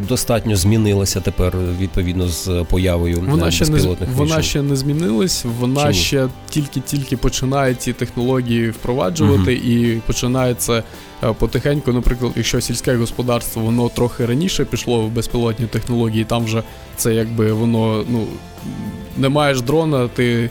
достатньо 0.07 0.55
змінилася 0.55 1.21
тепер 1.21 1.53
відповідно 1.79 2.27
з 2.27 2.65
появою 2.69 3.23
Вона 3.27 3.47
е, 3.47 3.51
ще 3.51 3.65
не 3.69 3.95
вона 4.15 4.41
ще 4.41 4.61
не 4.61 4.75
змінилась, 4.75 5.45
вона 5.59 5.81
Чому? 5.81 5.93
ще 5.93 6.27
тільки-тільки 6.49 7.17
починає 7.17 7.75
ці 7.75 7.93
технології 7.93 8.69
впроваджувати 8.69 9.53
і 9.53 10.01
починається 10.07 10.83
е, 11.23 11.33
потихеньку. 11.33 11.93
Наприклад, 11.93 12.31
якщо 12.35 12.61
сільське 12.61 12.95
господарство 12.95 13.61
воно 13.61 13.89
трохи 13.89 14.25
раніше 14.25 14.65
пішло 14.65 15.01
в 15.01 15.11
безпілотні 15.11 15.67
технології, 15.67 16.25
там 16.25 16.45
вже 16.45 16.63
це 16.97 17.13
якби 17.13 17.53
воно 17.53 18.03
ну 18.09 18.27
не 19.17 19.29
маєш 19.29 19.61
дрона, 19.61 20.07
ти 20.07 20.49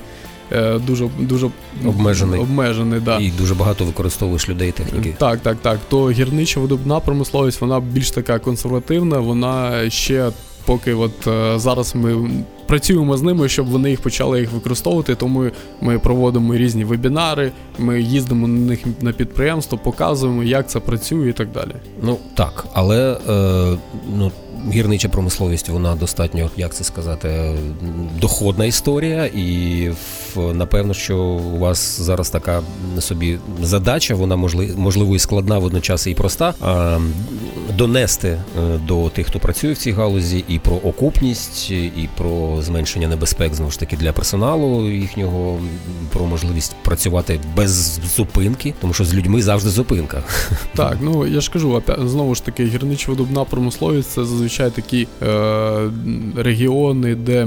дуже 0.86 1.08
дуже 1.18 1.50
Обмежений. 1.86 2.40
обмежений 2.40 3.00
да. 3.00 3.18
І 3.18 3.30
дуже 3.30 3.54
багато 3.54 3.84
використовуєш 3.84 4.48
людей 4.48 4.72
техніки. 4.72 5.14
Так, 5.18 5.40
так, 5.40 5.56
так. 5.62 5.78
То 5.88 6.10
гірнича 6.10 6.60
видобна 6.60 7.00
промисловість, 7.00 7.60
вона 7.60 7.80
більш 7.80 8.10
така 8.10 8.38
консервативна, 8.38 9.18
вона 9.18 9.90
ще 9.90 10.30
поки 10.64 10.94
от 10.94 11.26
е, 11.26 11.58
зараз 11.58 11.94
ми 11.94 12.30
працюємо 12.66 13.16
з 13.16 13.22
ними, 13.22 13.48
щоб 13.48 13.66
вони 13.66 13.90
їх 13.90 14.00
почали 14.00 14.40
їх 14.40 14.52
використовувати. 14.52 15.14
Тому 15.14 15.44
ми 15.80 15.98
проводимо 15.98 16.56
різні 16.56 16.84
вебінари, 16.84 17.52
ми 17.78 18.02
їздимо 18.02 18.48
на 18.48 18.60
них 18.60 18.80
на 19.00 19.12
підприємство, 19.12 19.78
показуємо, 19.78 20.42
як 20.42 20.70
це 20.70 20.80
працює 20.80 21.28
і 21.28 21.32
так 21.32 21.52
далі. 21.52 21.72
Ну 22.02 22.18
так, 22.34 22.66
але 22.72 23.18
е, 23.28 23.78
ну. 24.16 24.32
Гірнича 24.72 25.08
промисловість, 25.08 25.68
вона 25.68 25.94
достатньо, 25.94 26.50
як 26.56 26.74
це 26.74 26.84
сказати, 26.84 27.58
доходна 28.20 28.64
історія, 28.64 29.24
і 29.24 29.90
напевно, 30.52 30.94
що 30.94 31.18
у 31.18 31.58
вас 31.58 32.00
зараз 32.00 32.30
така 32.30 32.62
собі 32.98 33.38
задача, 33.62 34.14
вона 34.14 34.36
можли, 34.36 34.74
можливо 34.76 35.16
і 35.16 35.18
складна 35.18 35.58
водночас 35.58 36.06
і 36.06 36.14
проста. 36.14 36.54
Донести 37.78 38.28
е, 38.28 38.40
до 38.86 39.08
тих, 39.08 39.26
хто 39.26 39.38
працює 39.38 39.72
в 39.72 39.78
цій 39.78 39.92
галузі, 39.92 40.44
і 40.48 40.58
про 40.58 40.76
окупність, 40.76 41.70
і 41.70 42.08
про 42.16 42.62
зменшення 42.62 43.08
небезпек 43.08 43.54
знову 43.54 43.70
ж 43.70 43.78
таки 43.78 43.96
для 43.96 44.12
персоналу 44.12 44.90
їхнього, 44.90 45.58
про 46.12 46.26
можливість 46.26 46.76
працювати 46.82 47.40
без 47.56 48.00
зупинки, 48.16 48.74
тому 48.80 48.92
що 48.92 49.04
з 49.04 49.14
людьми 49.14 49.42
завжди 49.42 49.70
зупинка. 49.70 50.22
Так, 50.74 50.98
ну 51.00 51.26
я 51.26 51.40
ж 51.40 51.50
кажу, 51.50 51.82
знову 51.98 52.34
ж 52.34 52.44
таки, 52.44 52.64
гірничо-видобна 52.64 53.44
промисловість 53.44 54.10
це 54.10 54.24
зазвичай 54.44 54.70
такі 54.70 55.08
е, 55.22 55.90
регіони, 56.36 57.14
де 57.14 57.46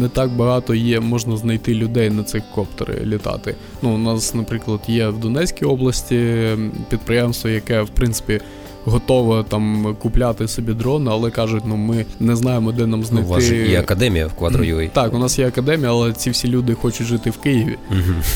не 0.00 0.08
так 0.08 0.30
багато 0.30 0.74
є, 0.74 1.00
можна 1.00 1.36
знайти 1.36 1.74
людей 1.74 2.10
на 2.10 2.22
цих 2.22 2.42
коптери 2.54 3.00
літати. 3.04 3.54
Ну, 3.82 3.94
у 3.94 3.98
нас, 3.98 4.34
наприклад, 4.34 4.80
є 4.88 5.08
в 5.08 5.18
Донецькій 5.18 5.64
області 5.64 6.48
підприємство, 6.88 7.50
яке 7.50 7.82
в 7.82 7.88
принципі. 7.88 8.40
Готове 8.84 9.44
там 9.48 9.96
купляти 9.98 10.48
собі 10.48 10.72
дрон, 10.72 11.08
але 11.08 11.30
кажуть, 11.30 11.62
ну 11.66 11.76
ми 11.76 12.04
не 12.20 12.36
знаємо, 12.36 12.72
де 12.72 12.86
нам 12.86 13.04
знайти. 13.04 13.28
у 13.28 13.30
вас 13.30 13.50
є 13.50 13.80
академія 13.80 14.26
в 14.26 14.42
Quadro.ua. 14.42 14.90
Так, 14.90 15.14
у 15.14 15.18
нас 15.18 15.38
є 15.38 15.48
академія, 15.48 15.90
але 15.90 16.12
ці 16.12 16.30
всі 16.30 16.48
люди 16.48 16.74
хочуть 16.74 17.06
жити 17.06 17.30
в 17.30 17.36
Києві. 17.36 17.76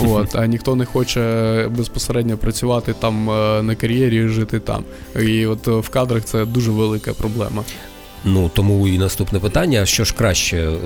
От, 0.00 0.36
а 0.36 0.46
ніхто 0.46 0.76
не 0.76 0.84
хоче 0.84 1.20
безпосередньо 1.76 2.36
працювати 2.36 2.94
там 3.00 3.30
е, 3.30 3.62
на 3.62 3.74
кар'єрі 3.74 4.16
і 4.16 4.28
жити 4.28 4.60
там. 4.60 4.84
І 5.20 5.46
от 5.46 5.68
е, 5.68 5.70
в 5.70 5.88
кадрах 5.88 6.24
це 6.24 6.44
дуже 6.44 6.70
велика 6.70 7.12
проблема. 7.12 7.62
Ну 8.24 8.50
тому 8.54 8.88
і 8.88 8.98
наступне 8.98 9.38
питання: 9.38 9.86
що 9.86 10.04
ж 10.04 10.14
краще 10.14 10.56
е, 10.56 10.78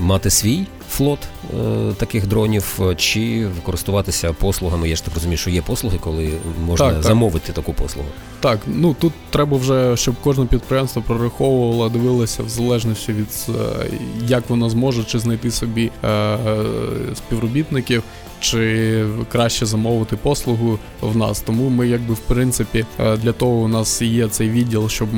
мати 0.00 0.30
свій 0.30 0.66
флот 0.96 1.18
е, 1.54 1.92
таких 1.96 2.26
дронів, 2.26 2.80
е, 2.80 2.94
чи 2.94 3.48
користуватися 3.62 4.32
послугами? 4.32 4.88
Я 4.88 4.96
ж 4.96 5.04
так 5.04 5.14
розумію, 5.14 5.38
що 5.38 5.50
є 5.50 5.62
послуги, 5.62 5.98
коли 6.00 6.30
можна 6.66 6.86
Так, 6.86 6.94
так. 6.94 7.04
замовити 7.04 7.52
таку 7.52 7.72
послугу. 7.72 8.08
Так, 8.40 8.60
ну 8.66 8.96
тут 9.00 9.12
треба 9.30 9.56
вже, 9.56 9.96
щоб 9.96 10.14
кожне 10.24 10.46
підприємство 10.46 11.02
прораховувало, 11.02 11.88
дивилося 11.88 12.42
в 12.42 12.48
залежності 12.48 13.12
від 13.12 13.26
е, 13.48 13.52
як 14.26 14.50
воно 14.50 14.70
зможе 14.70 15.04
чи 15.04 15.18
знайти 15.18 15.50
собі 15.50 15.90
співробітників, 17.14 18.02
чи 18.40 19.04
краще 19.32 19.66
замовити 19.66 20.16
послугу 20.16 20.78
в 21.00 21.16
нас. 21.16 21.40
Тому 21.40 21.68
ми, 21.68 21.88
якби 21.88 22.14
в 22.14 22.18
принципі, 22.18 22.86
для 22.98 23.32
того 23.32 23.52
у 23.52 23.68
нас 23.68 24.02
є 24.02 24.28
цей 24.28 24.50
відділ, 24.50 24.88
щоб 24.88 25.08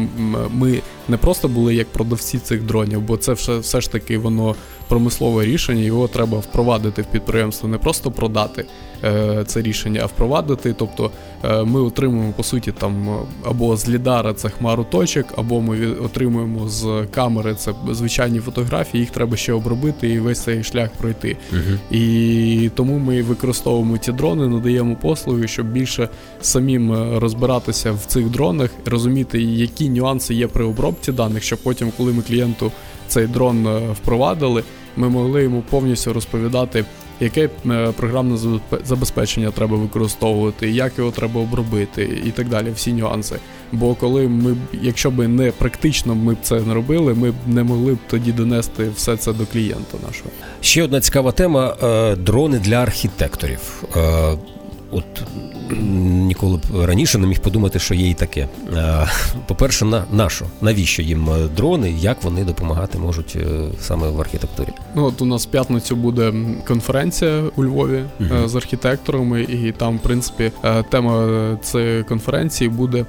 ми 0.51 0.81
не 1.09 1.17
просто 1.17 1.49
були 1.49 1.75
як 1.75 1.87
продавці 1.87 2.39
цих 2.39 2.63
дронів, 2.63 3.01
бо 3.01 3.17
це 3.17 3.33
все, 3.33 3.59
все 3.59 3.81
ж 3.81 3.93
таки 3.93 4.19
воно 4.19 4.55
промислове 4.89 5.45
рішення, 5.45 5.83
його 5.83 6.09
треба 6.09 6.39
впровадити 6.39 7.03
в 7.03 7.07
підприємство, 7.07 7.69
не 7.69 7.79
просто 7.79 8.11
продати 8.11 8.65
е, 9.05 9.45
це 9.47 9.63
рішення, 9.63 10.01
а 10.03 10.07
впровадити. 10.07 10.75
Тобто 10.79 11.11
е, 11.45 11.65
ми 11.65 11.81
отримуємо 11.81 12.33
по 12.37 12.43
суті 12.43 12.73
там 12.73 13.19
або 13.45 13.77
з 13.77 13.89
лідара 13.89 14.35
це 14.35 14.49
хмару 14.49 14.87
точок, 14.91 15.27
або 15.37 15.61
ми 15.61 15.87
отримуємо 15.87 16.69
з 16.69 17.07
камери 17.11 17.55
це 17.55 17.73
звичайні 17.91 18.41
фотографії, 18.41 19.01
їх 19.01 19.11
треба 19.11 19.37
ще 19.37 19.53
обробити 19.53 20.09
і 20.09 20.19
весь 20.19 20.41
цей 20.41 20.65
шлях 20.65 20.91
пройти. 20.99 21.37
Угу. 21.53 21.99
І 22.01 22.71
тому 22.75 22.99
ми 22.99 23.23
використовуємо 23.23 23.99
ці 23.99 24.13
дрони, 24.13 24.49
надаємо 24.49 24.97
послуги, 24.97 25.49
щоб 25.49 25.73
більше 25.73 26.09
самим 26.41 26.93
е, 26.93 27.21
розбиратися 27.21 27.93
в 27.93 28.05
цих 28.07 28.31
дронах, 28.31 28.71
розуміти, 28.87 29.43
які 29.43 29.91
нюанси 29.91 30.35
є 30.35 30.47
при 30.47 30.65
обробці 30.65 31.13
даних, 31.13 31.43
щоб 31.43 31.59
потім, 31.59 31.93
коли 31.97 32.13
ми 32.13 32.23
клієнту 32.23 32.73
цей 33.09 33.27
дрон 33.27 33.67
е, 33.67 33.81
впровадили, 33.93 34.63
ми 34.97 35.09
могли 35.09 35.43
йому 35.43 35.63
повністю 35.71 36.13
розповідати, 36.13 36.85
яке 37.21 37.49
е, 37.71 37.93
програмне 37.97 38.39
забезпечення 38.85 39.51
треба 39.51 39.77
використовувати, 39.77 40.71
як 40.71 40.99
його 40.99 41.11
треба 41.11 41.41
обробити, 41.41 42.21
і 42.27 42.31
так 42.31 42.49
далі. 42.49 42.71
Всі 42.75 42.93
нюанси. 42.93 43.37
Бо 43.73 43.95
коли 43.95 44.29
ми, 44.29 44.57
якщо 44.83 45.11
б 45.11 45.29
не 45.29 45.51
практично 45.51 46.15
ми 46.15 46.35
б 46.35 46.37
це 46.43 46.61
не 46.61 46.75
робили, 46.75 47.15
ми 47.15 47.31
б 47.31 47.35
не 47.47 47.63
могли 47.63 47.95
б 47.95 47.99
тоді 48.11 48.33
донести 48.33 48.89
все 48.97 49.17
це 49.17 49.33
до 49.33 49.47
клієнта 49.47 49.99
нашого. 50.07 50.31
Ще 50.61 50.83
одна 50.83 51.01
цікава 51.01 51.33
тема: 51.33 51.77
е, 51.83 52.17
дрони 52.17 52.59
для 52.59 52.77
архітекторів. 52.77 53.85
От 54.91 55.05
ніколи 56.07 56.57
б 56.57 56.61
раніше 56.85 57.19
не 57.19 57.27
міг 57.27 57.41
подумати, 57.41 57.79
що 57.79 57.95
є 57.95 58.11
і 58.11 58.15
таке. 58.15 58.49
Е, 58.77 59.07
По-перше, 59.47 59.85
на 59.85 60.05
нащо? 60.13 60.45
Навіщо 60.61 61.03
їм 61.03 61.31
е, 61.31 61.49
дрони? 61.57 61.95
Як 62.01 62.23
вони 62.23 62.45
допомагати 62.45 62.99
можуть 62.99 63.37
е, 63.37 63.69
саме 63.81 64.09
в 64.09 64.21
архітектурі? 64.21 64.69
Ну, 64.95 65.05
от 65.05 65.23
у 65.23 65.25
нас 65.25 65.47
в 65.47 65.51
п'ятницю 65.51 65.97
буде 65.97 66.33
конференція 66.67 67.43
у 67.57 67.65
Львові 67.65 68.05
е, 68.21 68.49
з 68.49 68.55
архітекторами, 68.57 69.43
і 69.43 69.73
там, 69.73 69.97
в 69.97 70.03
принципі, 70.03 70.53
тема 70.91 71.29
цієї 71.63 72.03
конференції 72.03 72.71
буде 72.71 73.07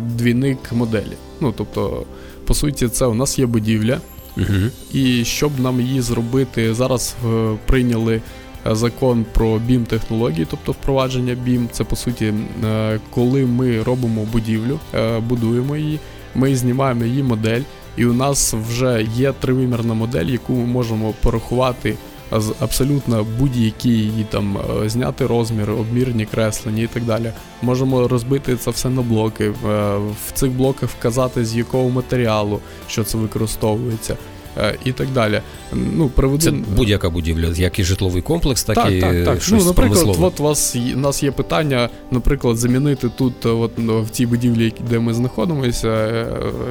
двійник 0.00 0.58
моделі. 0.72 1.12
Ну, 1.40 1.54
тобто, 1.56 2.04
по 2.46 2.54
суті, 2.54 2.88
це 2.88 3.06
у 3.06 3.14
нас 3.14 3.38
є 3.38 3.46
будівля, 3.46 3.98
Угу. 4.36 4.46
і 4.92 5.24
щоб 5.24 5.60
нам 5.60 5.80
її 5.80 6.00
зробити, 6.00 6.74
зараз 6.74 7.16
прийняли 7.66 8.20
закон 8.70 9.24
про 9.32 9.58
бім 9.58 9.84
технології, 9.84 10.46
тобто 10.50 10.72
впровадження 10.72 11.34
бім. 11.34 11.68
Це 11.72 11.84
по 11.84 11.96
суті, 11.96 12.34
е, 12.64 13.00
коли 13.10 13.46
ми 13.46 13.82
робимо 13.82 14.26
будівлю, 14.32 14.78
е, 14.94 15.20
будуємо 15.20 15.76
її, 15.76 16.00
ми 16.34 16.56
знімаємо 16.56 17.04
її 17.04 17.22
модель, 17.22 17.62
і 17.96 18.06
у 18.06 18.12
нас 18.12 18.54
вже 18.54 19.06
є 19.16 19.32
тривимірна 19.32 19.94
модель, 19.94 20.26
яку 20.26 20.52
ми 20.52 20.66
можемо 20.66 21.14
порахувати. 21.22 21.90
е, 21.90 22.40
з 22.40 22.54
абсолютно 22.60 23.26
будь-які 23.38 23.88
її 23.88 24.26
там 24.30 24.58
е, 24.84 24.88
зняти 24.88 25.26
розміри, 25.26 25.72
обмірні 25.72 26.26
креслення 26.26 26.82
і 26.82 26.86
так 26.86 27.04
далі. 27.04 27.32
Можемо 27.62 28.08
розбити 28.08 28.56
це 28.56 28.70
все 28.70 28.88
на 28.90 29.02
блоки, 29.02 29.44
е, 29.44 29.52
в 29.96 30.32
цих 30.32 30.50
блоках 30.50 30.90
вказати 30.90 31.44
з 31.44 31.56
якого 31.56 31.90
матеріалу, 31.90 32.60
що 32.88 33.04
це 33.04 33.18
використовується, 33.18 34.12
е, 34.12 34.16
і 34.84 34.92
так 34.92 35.08
далі. 35.14 35.40
Ну, 35.72 36.08
приведу 36.08 36.42
Це 36.42 36.50
будь-яка 36.76 37.10
будівля, 37.10 37.46
як 37.56 37.78
і 37.78 37.84
житловий 37.84 38.22
комплекс, 38.22 38.64
так, 38.64 38.74
так, 38.74 38.92
і 38.92 39.00
так, 39.00 39.24
так. 39.24 39.42
щось 39.42 39.60
Ну, 39.60 39.66
наприклад, 39.66 40.00
промислове. 40.00 40.26
от 40.28 40.40
вас 40.40 40.76
у 40.94 40.98
нас 40.98 41.22
є 41.22 41.30
питання, 41.30 41.88
наприклад, 42.10 42.56
замінити 42.56 43.08
тут, 43.08 43.46
е, 43.46 43.48
от 43.48 43.70
ну, 43.76 44.02
в 44.02 44.10
цій 44.10 44.26
будівлі, 44.26 44.72
де 44.90 44.98
ми 44.98 45.14
знаходимося, 45.14 45.88
е, 45.88 46.26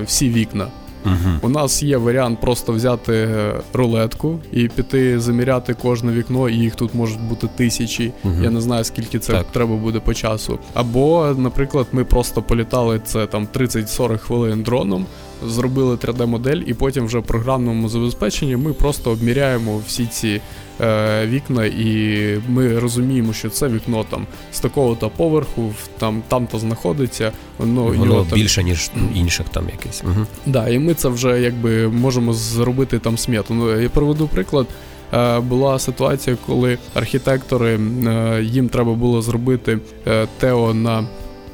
всі 0.06 0.30
вікна. 0.30 0.68
Мгм. 1.06 1.40
У 1.42 1.50
нас 1.50 1.84
є 1.84 1.98
варіант 1.98 2.42
просто 2.42 2.74
взяти 2.74 3.14
е, 3.14 3.54
рулетку 3.74 4.40
і 4.52 4.68
піти 4.68 5.20
заміряти 5.20 5.74
кожне 5.74 6.12
вікно, 6.12 6.50
і 6.50 6.56
їх 6.56 6.76
тут 6.76 6.96
можуть 6.96 7.22
бути 7.22 7.48
тисячі. 7.56 8.12
Мгм. 8.24 8.44
Я 8.44 8.50
не 8.50 8.62
знаю, 8.62 8.84
скільки 8.84 9.20
це 9.20 9.34
Так. 9.34 9.46
треба 9.52 9.76
буде 9.76 10.00
по 10.00 10.14
часу. 10.14 10.60
Або, 10.74 11.36
наприклад, 11.38 11.88
ми 11.92 12.04
просто 12.04 12.42
політали 12.42 13.02
це 13.06 13.28
там 13.28 13.48
30-40 13.54 14.18
хвилин 14.18 14.64
дроном, 14.64 15.06
зробили 15.48 15.96
3D-модель, 15.96 16.62
і 16.66 16.74
потім 16.74 17.06
вже 17.06 17.20
в 17.20 17.24
програмному 17.24 17.90
забезпеченні 17.90 18.56
ми 18.56 18.74
просто 18.74 19.12
обміряємо 19.12 19.82
всі 19.88 20.06
ці 20.06 20.42
е, 20.82 21.28
вікна, 21.28 21.66
і 21.66 22.18
ми 22.50 22.80
розуміємо, 22.80 23.34
що 23.34 23.50
це 23.50 23.68
вікно 23.68 24.06
там 24.10 24.26
з 24.54 24.60
такого-то 24.60 25.10
поверху, 25.10 25.62
в- 25.68 25.88
там 26.00 26.24
там-то 26.28 26.60
знаходиться. 26.60 27.32
Воно, 27.58 27.84
Воно 27.84 28.06
його 28.06 28.26
там 28.30 28.40
більше, 28.40 28.64
ніж 28.64 28.92
інших 29.16 29.50
там 29.50 29.66
якесь. 29.72 30.04
Угу. 30.06 30.26
Да, 30.46 30.70
і 30.70 30.80
ми 30.80 30.94
це 30.94 31.10
вже 31.10 31.42
якби 31.42 31.88
можемо 31.88 32.34
зробити 32.34 33.00
там 33.00 33.18
смету. 33.18 33.54
Ну, 33.54 33.80
я 33.82 33.90
приведу 33.90 34.28
приклад. 34.28 34.68
е, 35.14 35.40
була 35.40 35.80
ситуація, 35.80 36.38
коли 36.46 36.78
архітектори 36.94 37.80
е, 38.08 38.44
їм 38.44 38.70
треба 38.70 38.94
було 38.94 39.22
зробити 39.22 39.80
е, 40.08 40.28
тео 40.40 40.74
на 40.74 41.06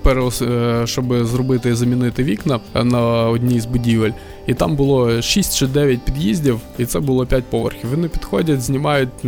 переос, 0.04 0.42
е, 0.42 0.82
щоб 0.86 1.26
зробити 1.26 1.76
замінити 1.76 2.24
вікна 2.24 2.60
на 2.84 3.30
одній 3.30 3.60
з 3.60 3.66
будівель. 3.66 4.12
І 4.48 4.54
там 4.54 4.76
було 4.76 5.22
6 5.22 5.58
чи 5.58 5.68
9 5.68 6.00
під'їздів, 6.02 6.60
і 6.78 6.86
це 6.86 7.00
було 7.00 7.26
5 7.26 7.44
поверхів. 7.44 7.90
Вони 7.90 8.08
підходять, 8.08 8.62
знімають 8.62 9.26
е, 9.26 9.28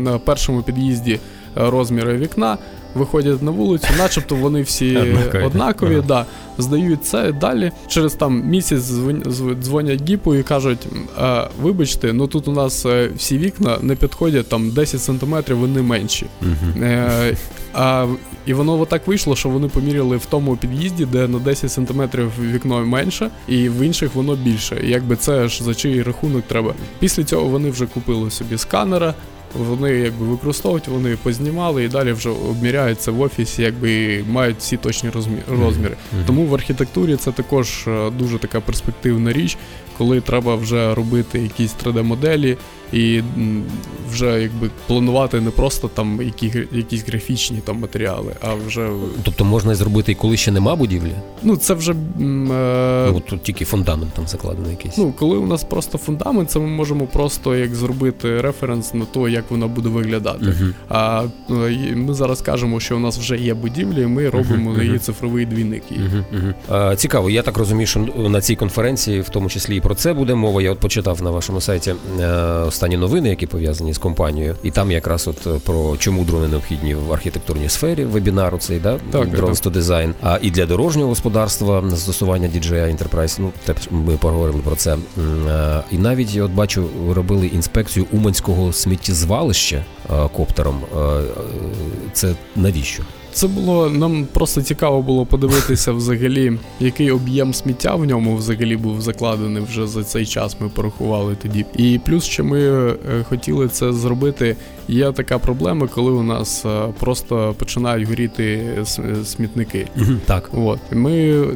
на 0.00 0.20
першому 0.24 0.62
під'їзді 0.62 1.12
е, 1.12 1.70
розміри 1.70 2.16
вікна, 2.16 2.58
виходять 2.94 3.42
на 3.42 3.50
вулицю, 3.50 3.86
начебто 3.98 4.34
вони 4.34 4.62
всі 4.62 4.96
Однакові. 4.96 5.42
однакові, 5.44 5.94
Ага. 5.94 6.04
да, 6.08 6.26
здають 6.58 7.04
це 7.04 7.32
далі. 7.32 7.72
Через 7.88 8.14
там 8.14 8.42
місяць 8.44 8.82
дзвон- 8.82 9.22
дзвон- 9.28 9.62
дзвонять 9.62 10.08
гіпу 10.10 10.34
і 10.34 10.42
кажуть: 10.42 10.86
«А, 11.18 11.48
вибачте, 11.62 12.12
ну 12.12 12.26
тут 12.26 12.48
у 12.48 12.52
нас 12.52 12.86
е, 12.86 13.10
всі 13.16 13.38
вікна 13.38 13.78
не 13.82 13.94
підходять 13.96 14.48
там 14.48 14.70
10 14.70 15.00
сантиметрів, 15.02 15.56
вони 15.58 15.82
менші. 15.82 16.26
Мгм. 16.40 16.82
Е, 16.84 17.36
а, 17.74 18.06
і 18.46 18.54
воно 18.54 18.80
отак 18.80 19.06
вийшло, 19.06 19.36
що 19.36 19.48
вони 19.48 19.68
поміряли 19.68 20.16
в 20.16 20.26
тому 20.26 20.56
під'їзді, 20.56 21.04
де 21.04 21.28
на 21.28 21.38
10 21.38 21.72
сантиметрів 21.72 22.30
вікно 22.52 22.86
менше, 22.86 23.30
і 23.48 23.68
в 23.68 23.80
інших 23.80 24.14
воно 24.14 24.36
більше. 24.36 24.80
І 24.86 24.90
якби 24.90 25.16
це 25.16 25.48
ж 25.48 25.64
за 25.64 25.74
чий 25.74 26.02
рахунок 26.02 26.42
треба. 26.48 26.74
Після 26.98 27.24
цього 27.24 27.44
вони 27.44 27.70
вже 27.70 27.86
купили 27.86 28.30
собі 28.30 28.58
сканера. 28.58 29.14
Вони 29.58 29.90
якби 29.90 30.26
використовують, 30.26 30.88
вони 30.88 31.16
познімали 31.22 31.84
і 31.84 31.88
далі 31.88 32.12
вже 32.12 32.28
обміряються 32.30 33.10
в 33.12 33.20
офісі, 33.20 33.62
якби 33.62 33.92
і 34.14 34.22
мають 34.30 34.56
всі 34.58 34.76
точні 34.76 35.10
розмі- 35.10 35.42
розміри. 35.64 35.96
Тому 36.26 36.46
в 36.46 36.54
архітектурі 36.54 37.16
це 37.16 37.32
також 37.32 37.84
е, 37.88 38.10
дуже 38.10 38.38
така 38.38 38.60
перспективна 38.60 39.32
річ, 39.32 39.56
коли 39.98 40.20
треба 40.20 40.54
вже 40.54 40.94
робити 40.94 41.38
якісь 41.38 41.74
3D-моделі 41.84 42.56
і 42.92 43.22
вже 44.10 44.42
якби 44.42 44.70
планувати 44.86 45.40
не 45.40 45.50
просто 45.50 45.88
там 45.94 46.20
які, 46.22 46.52
якісь 46.72 47.06
графічні 47.08 47.58
там 47.64 47.80
матеріали, 47.80 48.32
а 48.40 48.54
вже 48.66 48.90
Тобто 49.22 49.44
можна 49.44 49.74
зробити 49.74 50.12
і 50.12 50.14
коли 50.14 50.36
ще 50.36 50.50
нема 50.50 50.76
будівлі? 50.76 51.12
ну 51.42 51.56
це 51.56 51.74
вже 51.74 51.92
е, 51.92 51.96
Ну, 53.12 53.20
тут 53.20 53.42
тільки 53.42 53.64
фундамент 53.64 54.12
там 54.12 54.26
закладений 54.26 54.70
якийсь. 54.70 54.98
Ну, 54.98 55.14
коли 55.18 55.36
у 55.36 55.46
нас 55.46 55.64
просто 55.64 55.98
фундамент, 55.98 56.50
це 56.50 56.58
ми 56.58 56.66
можемо 56.66 57.06
просто 57.06 57.56
як 57.56 57.74
зробити 57.74 58.40
референс 58.40 58.94
на 58.94 59.04
те, 59.04 59.20
як 59.20 59.44
вона 59.50 59.66
буде 59.66 59.88
виглядати. 59.88 60.44
Мгм. 60.44 60.74
А 60.88 61.24
е, 61.50 61.94
ми 61.96 62.14
зараз 62.14 62.40
кажемо, 62.40 62.80
що 62.80 62.96
у 62.96 63.00
нас 63.00 63.18
вже 63.18 63.36
є 63.36 63.54
будівлі, 63.54 64.02
і 64.02 64.06
ми 64.06 64.28
робимо 64.28 64.72
на 64.72 64.82
її 64.82 64.98
цифровий 64.98 65.46
двійник. 65.46 65.82
мгм. 65.90 66.54
А, 66.68 66.96
Цікаво, 66.96 67.30
я 67.30 67.42
так 67.42 67.58
розумію, 67.58 67.86
що 67.86 68.00
на 68.28 68.40
цій 68.40 68.56
конференції, 68.56 69.20
в 69.20 69.28
тому 69.28 69.48
числі 69.48 69.76
і 69.76 69.80
про 69.80 69.94
це 69.94 70.12
буде 70.14 70.34
мова. 70.34 70.62
Я 70.62 70.72
от 70.72 70.78
почитав 70.78 71.22
на 71.22 71.30
вашому 71.30 71.60
сайті 71.60 71.94
е, 72.20 72.64
останні 72.82 72.96
новини, 72.96 73.28
які 73.28 73.46
пов'язані 73.46 73.92
з 73.92 73.98
компанією, 73.98 74.56
і 74.62 74.70
там 74.70 74.90
якраз 74.90 75.28
от 75.28 75.46
е, 75.46 75.60
про 75.66 75.96
чому 75.96 76.24
дрони 76.24 76.48
необхідні 76.48 76.94
в 76.94 77.12
архітектурній 77.12 77.68
сфері 77.68 78.04
вебінару 78.04 78.58
цей, 78.58 78.78
да? 78.78 78.98
Так, 79.10 79.28
Drones 79.28 79.64
to 79.64 79.70
Design. 79.72 80.12
А 80.22 80.38
і 80.42 80.50
для 80.50 80.66
дорожнього 80.66 81.08
господарства 81.08 81.82
застосування 81.86 82.48
DJI 82.48 82.96
Enterprise, 82.96 83.36
ну 83.40 83.52
теж 83.64 83.76
ми 83.90 84.16
поговорили 84.16 84.60
про 84.64 84.76
це. 84.76 84.96
Е, 85.48 85.82
І 85.90 85.98
навіть 85.98 86.34
я 86.34 86.44
от 86.44 86.50
бачу, 86.50 86.88
робили 87.10 87.46
інспекцію 87.46 88.06
Уманського 88.12 88.72
сміттєзвалища 88.72 89.76
е, 89.76 90.28
коптером. 90.32 90.80
Це 92.12 92.34
навіщо? 92.56 93.02
Це 93.32 93.46
було 93.46 93.90
нам 93.90 94.26
просто 94.32 94.62
цікаво 94.62 95.02
було 95.02 95.26
подивитися 95.26 95.92
взагалі, 95.92 96.52
який 96.80 97.10
об'єм 97.10 97.54
сміття 97.54 97.94
в 97.94 98.04
ньому 98.04 98.36
взагалі 98.36 98.76
був 98.76 99.00
закладений 99.00 99.62
вже 99.62 99.86
за 99.86 100.04
цей 100.04 100.26
час. 100.26 100.56
Ми 100.60 100.68
порахували 100.68 101.36
тоді. 101.42 101.64
І 101.76 102.00
плюс, 102.06 102.24
що 102.24 102.44
ми 102.44 102.60
е, 102.60 102.96
хотіли 103.28 103.68
це 103.68 103.92
зробити. 103.92 104.56
Є 104.88 105.12
така 105.12 105.38
проблема, 105.38 105.86
коли 105.86 106.10
у 106.10 106.22
нас 106.22 106.64
е, 106.64 106.82
просто 107.00 107.54
починають 107.58 108.08
горіти 108.08 108.62
смітники. 109.24 109.86
Так. 110.26 110.50
От 110.52 110.78
ми 110.92 111.12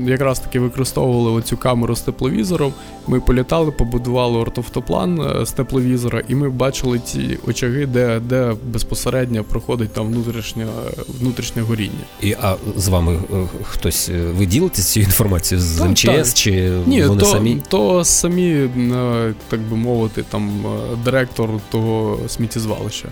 якраз 0.07 0.39
таки 0.39 0.61
використовували 0.61 1.31
оцю 1.31 1.57
камеру 1.57 1.97
з 1.97 2.01
тепловізором. 2.01 2.73
Ми 3.07 3.21
політали, 3.21 3.71
побудували 3.71 4.39
ортофтоплан 4.39 5.21
е, 5.21 5.47
з 5.47 5.53
тепловізора, 5.53 6.23
і 6.29 6.35
ми 6.35 6.51
бачили 6.51 6.99
ці 6.99 7.39
очаги, 7.47 7.87
де, 7.87 8.21
де 8.21 8.55
безпосередньо 8.65 9.45
проходить 9.45 9.93
там 9.93 10.07
внутрішнє, 10.07 10.67
внутрішнє 11.21 11.63
горіння. 11.63 12.05
І 12.23 12.37
а 12.43 12.57
з 12.77 12.89
вами 12.89 13.13
е, 13.15 13.47
хтось 13.63 14.11
ви 14.39 14.47
ділитесь 14.47 14.87
цією 14.87 15.07
інформацією 15.07 15.67
з 15.67 15.81
МЧС 15.81 16.05
так. 16.05 16.35
чи 16.35 16.73
Ні, 16.87 17.03
вони 17.03 17.21
то, 17.21 17.27
самі? 17.27 17.63
то 17.69 18.05
самі, 18.05 18.69
так 19.49 19.61
би 19.61 19.77
мовити, 19.77 20.25
там 20.29 20.51
директор 21.05 21.51
того 21.71 22.19
сміттєзвалища. 22.29 23.09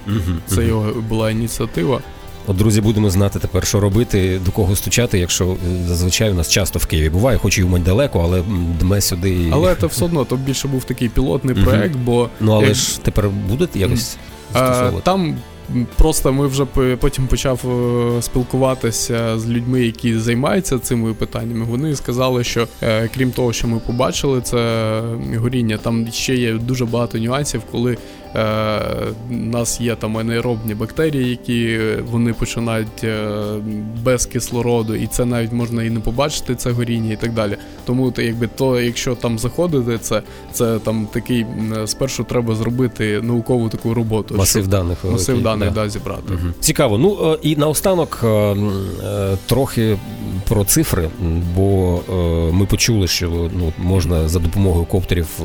Це 0.47 0.65
його 0.67 0.93
була 1.09 1.31
ініціатива. 1.31 2.01
От, 2.47 2.57
друзі, 2.57 2.81
будемо 2.81 3.11
знати 3.11 3.39
тепер, 3.39 3.67
що 3.67 3.81
робити, 3.81 4.41
до 4.45 4.51
кого 4.51 4.77
стучати, 4.77 5.19
якщо 5.19 5.45
е, 5.53 5.57
зазвичай 5.89 6.31
у 6.31 6.35
нас 6.35 6.51
часто 6.51 6.79
в 6.79 6.87
Києві 6.87 7.09
буває, 7.11 7.39
хоч 7.39 7.59
і 7.59 7.63
Умань 7.63 7.83
далеко, 7.83 8.21
але 8.25 8.43
дме 8.81 9.01
сюди. 9.01 9.31
і- 9.31 9.51
Але 9.53 9.75
це 9.75 9.87
все 9.87 10.05
одно 10.05 10.25
то 10.25 10.37
більше 10.37 10.69
був 10.69 10.85
такий 10.85 11.09
пілотний 11.09 11.55
Мгм. 11.55 11.65
проект, 11.65 11.97
бо 11.97 12.29
Ну 12.41 12.53
але 12.53 12.67
як- 12.67 12.75
ж 12.75 13.01
тепер 13.03 13.29
будете 13.49 13.79
якось 13.79 14.17
застосовувати? 14.53 15.05
Там 15.05 15.37
просто 15.97 16.33
ми 16.33 16.47
вже 16.47 16.65
потім 17.01 17.27
почав 17.27 17.61
е, 18.19 18.23
спілкуватися 18.23 19.39
з 19.39 19.47
людьми, 19.49 19.83
які 19.83 20.19
займаються 20.19 20.79
цими 20.79 21.15
питаннями. 21.15 21.65
Вони 21.65 21.97
сказали, 21.97 22.45
що 22.45 22.69
е, 22.83 23.09
крім 23.15 23.31
того, 23.31 23.53
що 23.53 23.69
ми 23.69 23.79
побачили, 23.79 24.41
це 24.41 25.01
горіння, 25.37 25.77
там 25.79 26.09
ще 26.13 26.35
є 26.35 26.53
дуже 26.53 26.85
багато 26.85 27.19
нюансів, 27.19 27.63
коли 27.73 27.97
у 29.31 29.35
нас 29.35 29.81
є 29.81 29.97
там 29.97 30.17
анаеробні 30.19 30.75
бактерії, 30.75 31.31
які 31.31 31.67
е, 31.67 32.03
вони 32.11 32.33
починають 32.33 33.05
е, 33.05 33.29
без 34.03 34.27
кислороду, 34.27 34.95
і 34.95 35.07
це 35.07 35.25
навіть 35.25 35.53
можна 35.53 35.83
і 35.83 35.91
не 35.91 36.01
побачити, 36.01 36.55
це 36.55 36.71
горіння 36.71 37.13
і 37.13 37.17
так 37.17 37.33
далі. 37.33 37.57
Тому 37.87 38.11
то, 38.11 38.23
якби 38.23 38.49
то, 38.57 38.81
якщо 38.81 39.15
там 39.15 39.39
заходити, 39.39 39.99
це, 39.99 40.23
це 40.53 40.79
там 40.79 41.09
такий 41.13 41.47
спершу 41.87 42.25
треба 42.25 42.55
зробити 42.55 43.21
наукову 43.23 43.69
таку 43.69 43.95
роботу. 43.95 44.35
Масив 44.35 44.63
щоб- 44.63 44.71
даних. 44.71 45.05
масив 45.05 45.27
великий, 45.27 45.43
даних 45.43 45.75
да. 45.75 45.83
да, 45.83 45.89
зібрати. 45.89 46.33
Мгм. 46.33 46.55
Цікаво. 46.61 46.99
Ну 46.99 47.33
е, 47.33 47.39
і 47.43 47.57
наостанок 47.57 48.21
е, 48.25 48.29
е, 48.29 48.57
трохи 49.47 49.97
про 50.49 50.65
цифри, 50.65 51.09
бо 51.57 52.01
е, 52.11 52.13
ми 52.53 52.67
почули, 52.67 53.07
що 53.09 53.51
ну 53.59 53.73
можна 53.79 54.29
за 54.29 54.39
допомогою 54.39 54.85
коптерів 54.87 55.27
е, 55.41 55.45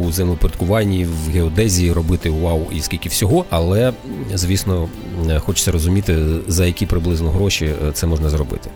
у 0.00 0.12
землепорядкуванні, 0.12 1.04
в 1.04 1.30
геодезії 1.32 1.92
робити 1.94 2.30
вау 2.30 2.66
і 2.72 2.80
скільки 2.80 3.08
всього. 3.08 3.44
Але 3.50 3.92
звісно, 4.34 4.88
е, 5.30 5.38
хочеться 5.38 5.72
розуміти, 5.72 6.18
за 6.48 6.66
які 6.66 6.86
приблизно 6.86 7.30
гроші 7.30 7.64
е, 7.66 7.92
це 7.92 8.06
можна 8.06 8.30
зробити. 8.30 8.70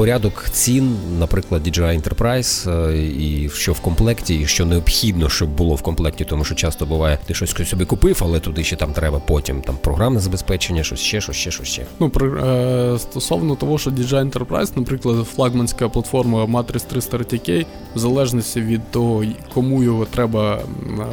Порядок 0.00 0.44
цін, 0.52 0.96
наприклад, 1.18 1.68
DJI 1.68 2.02
Enterprise, 2.02 2.70
е, 2.70 2.98
і 3.06 3.50
що 3.50 3.72
в 3.72 3.80
комплекті, 3.80 4.34
і 4.34 4.46
що 4.46 4.66
необхідно, 4.66 5.28
щоб 5.28 5.48
було 5.48 5.74
в 5.74 5.82
комплекті, 5.82 6.24
тому 6.24 6.44
що 6.44 6.54
часто 6.54 6.86
буває, 6.86 7.18
ти 7.26 7.34
щось 7.34 7.68
собі 7.68 7.84
купив, 7.84 8.20
але 8.24 8.40
туди 8.40 8.64
ще 8.64 8.76
там 8.76 8.92
треба 8.92 9.18
потім 9.18 9.62
там 9.62 9.76
програмне 9.82 10.20
забезпечення, 10.20 10.82
щось 10.82 11.00
ще, 11.00 11.20
щось 11.20 11.36
ще, 11.36 11.50
щось 11.50 11.68
ще. 11.68 11.86
Ну, 11.98 12.10
про, 12.10 12.36
е, 12.36 12.98
стосовно 12.98 13.56
того, 13.56 13.78
що 13.78 13.90
DJI 13.90 14.30
Enterprise, 14.30 14.72
наприклад, 14.76 15.26
флагманська 15.26 15.88
платформа 15.88 16.44
Matrix 16.44 16.86
300 16.86 17.18
RTK, 17.18 17.66
в 17.94 17.98
залежності 17.98 18.60
від 18.60 18.90
того, 18.90 19.24
кому 19.54 19.82
його 19.82 20.04
треба 20.04 20.60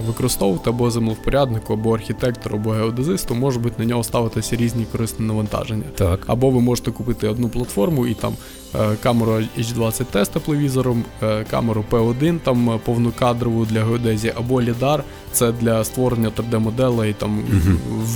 використовувати, 0.08 0.69
або 0.69 0.91
землевпоряднику, 0.91 1.73
або 1.73 1.93
архітектору, 1.93 2.58
або 2.58 2.69
геодезисту, 2.69 3.36
може 3.36 3.60
бути 3.60 3.76
на 3.78 3.86
нього 3.86 4.04
ставитися 4.04 4.56
різні 4.56 4.86
корисні 4.91 5.26
навантаження. 5.26 5.86
Так. 5.95 6.19
Або 6.28 6.50
ви 6.50 6.62
можете 6.62 6.91
купити 6.91 7.28
одну 7.28 7.50
платформу 7.50 8.08
і 8.08 8.13
там 8.13 8.34
е, 8.76 8.77
камеру 9.04 9.32
H20T 9.60 10.26
з 10.26 10.30
тепловізором, 10.30 11.04
е, 11.24 11.46
камеру 11.52 11.86
P1 11.92 12.40
там 12.40 12.70
е, 12.70 12.80
повнокадрову 12.86 13.66
для 13.66 13.84
геодезії, 13.84 14.34
або 14.38 14.62
LiDAR, 14.62 15.00
це 15.32 15.52
для 15.52 15.84
створення 15.84 16.30
3D-моделей 16.30 17.13
там 17.13 17.44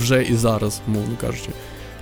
вже 0.00 0.22
і 0.22 0.34
зараз, 0.34 0.80
мовно 0.86 1.16
кажучи. 1.20 1.48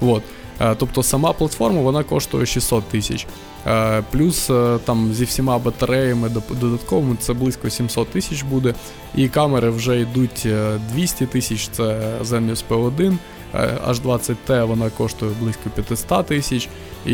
От. 0.00 0.22
Е, 0.60 0.74
Тобто 0.78 1.02
сама 1.02 1.32
платформа 1.32 1.80
вона 1.80 2.02
коштує 2.04 2.46
600 2.46 2.84
тисяч. 2.84 3.26
Е, 3.66 4.02
Плюс 4.10 4.50
е, 4.50 4.78
там 4.84 5.14
зі 5.14 5.24
всіма 5.24 5.58
батареями 5.58 6.28
додатковими 6.60 7.16
це 7.20 7.32
близько 7.32 7.70
700 7.70 8.08
тисяч 8.08 8.42
буде. 8.42 8.74
І 9.14 9.28
камери 9.28 9.70
вже 9.70 10.00
йдуть 10.00 10.42
е, 10.46 10.80
200 10.94 11.26
тисяч, 11.26 11.68
це 11.68 11.82
Zenmuse 12.24 12.64
P1. 12.70 13.16
Е, 13.54 13.78
H20T 13.88 14.66
вона 14.66 14.90
коштує 14.90 15.32
близько 15.40 15.70
500 15.74 16.26
тисяч. 16.26 16.68
І 17.06 17.12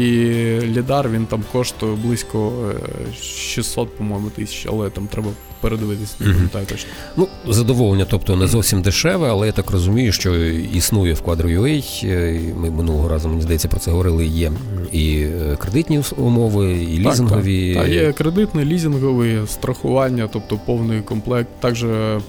лідар 0.62 1.08
він 1.10 1.26
там 1.26 1.44
коштує 1.52 1.96
близько 1.96 2.52
е, 2.70 3.14
600, 3.22 3.96
по-моєму, 3.96 4.30
тисяч, 4.30 4.66
але 4.70 4.90
там 4.90 5.06
треба 5.06 5.28
передивитися, 5.60 6.14
не 6.20 6.32
пам'ятаю 6.32 6.66
точно. 6.66 6.90
Ну, 7.16 7.28
задоволення, 7.48 8.06
тобто 8.10 8.36
не 8.36 8.46
зовсім 8.46 8.82
дешеве, 8.82 9.28
але 9.30 9.46
я 9.46 9.52
так 9.52 9.70
розумію, 9.70 10.12
що 10.12 10.34
існує 10.74 11.12
в 11.14 11.22
квадру 11.22 11.48
UA. 11.48 12.06
е, 12.06 12.40
Ми 12.56 12.70
минулого 12.70 13.08
разу, 13.08 13.28
мені 13.28 13.42
здається, 13.42 13.68
про 13.68 13.80
це 13.80 13.90
говорили. 13.90 14.26
Є 14.26 14.52
і 14.92 15.18
е, 15.18 15.56
кредитні 15.58 16.00
умови, 16.16 16.72
і 16.72 16.98
лізингові. 16.98 17.74
Так, 17.74 17.82
так. 17.82 17.92
Та 17.92 17.94
є 17.94 18.12
кредитний, 18.12 18.64
лізинговий, 18.64 19.38
страхування, 19.46 20.28
тобто 20.32 20.60
повний 20.66 21.00
комплект. 21.00 21.48
Також 21.60 21.84
е, 21.84 22.20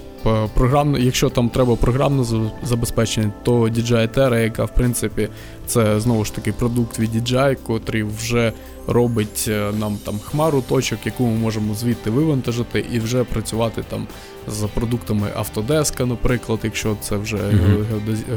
програмне, 0.54 1.00
якщо 1.00 1.28
там 1.28 1.48
треба 1.48 1.76
програмне 1.76 2.24
забезпечення, 2.64 3.32
то 3.42 3.60
DJI 3.60 4.08
Terra, 4.18 4.38
яка 4.42 4.64
в 4.64 4.74
принципі 4.74 5.28
це 5.68 6.00
знову 6.00 6.24
ж 6.24 6.34
таки 6.34 6.52
продукт 6.52 6.98
від 6.98 7.14
DJI, 7.14 7.56
котрий 7.66 8.02
вже 8.02 8.52
робить 8.86 9.44
е, 9.48 9.70
нам 9.78 9.98
там 10.04 10.18
хмару 10.18 10.64
точок, 10.68 10.98
яку 11.04 11.24
ми 11.26 11.32
можемо 11.38 11.74
звідти 11.74 12.10
вивантажити 12.10 12.84
і 12.92 12.98
вже 12.98 13.24
працювати 13.24 13.84
там 13.88 14.06
з 14.48 14.66
продуктами 14.74 15.26
Autodesk, 15.40 16.06
наприклад, 16.06 16.58
якщо 16.62 16.96
це 17.00 17.16
вже 17.16 17.36
Мгм. 17.36 17.86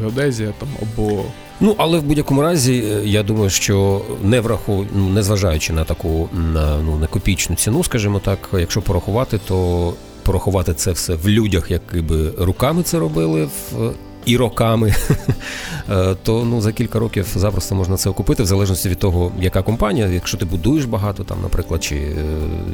геодезія, 0.02 0.54
там 0.60 0.70
або 0.82 1.24
Ну, 1.64 1.76
але 1.78 2.00
в 2.00 2.04
будь-якому 2.04 2.42
разі, 2.42 2.84
е, 2.92 3.02
я 3.06 3.24
думаю, 3.24 3.50
що 3.50 4.02
не 4.24 4.40
враху, 4.40 4.86
ну, 4.96 5.10
не 5.10 5.24
зважаючи 5.24 5.74
на 5.74 5.84
таку 5.84 6.30
на, 6.34 6.78
ну, 6.78 6.98
не 6.98 7.08
копійчну 7.08 7.56
ціну, 7.56 7.84
скажімо 7.84 8.20
так, 8.20 8.50
якщо 8.60 8.82
порахувати, 8.82 9.40
то 9.48 9.94
порахувати 10.24 10.74
це 10.74 10.92
все 10.92 11.16
в 11.16 11.30
людях, 11.30 11.72
які 11.72 12.02
би 12.02 12.32
руками 12.38 12.84
це 12.84 13.00
робили 13.00 13.44
в. 13.46 13.92
І 14.26 14.38
роками, 14.38 14.94
е, 15.90 16.16
то 16.24 16.46
ну 16.46 16.62
за 16.62 16.72
кілька 16.72 17.00
років 17.00 17.28
запросто 17.36 17.76
можна 17.76 17.98
це 17.98 18.10
окупити, 18.10 18.44
в 18.44 18.46
залежності 18.46 18.90
від 18.90 19.00
того, 19.00 19.32
яка 19.40 19.62
компанія. 19.62 20.08
Якщо 20.08 20.38
ти 20.38 20.46
будуєш 20.46 20.86
багато, 20.86 21.24
там, 21.24 21.38
наприклад, 21.42 21.84
чи 21.84 21.96
е, 21.96 22.14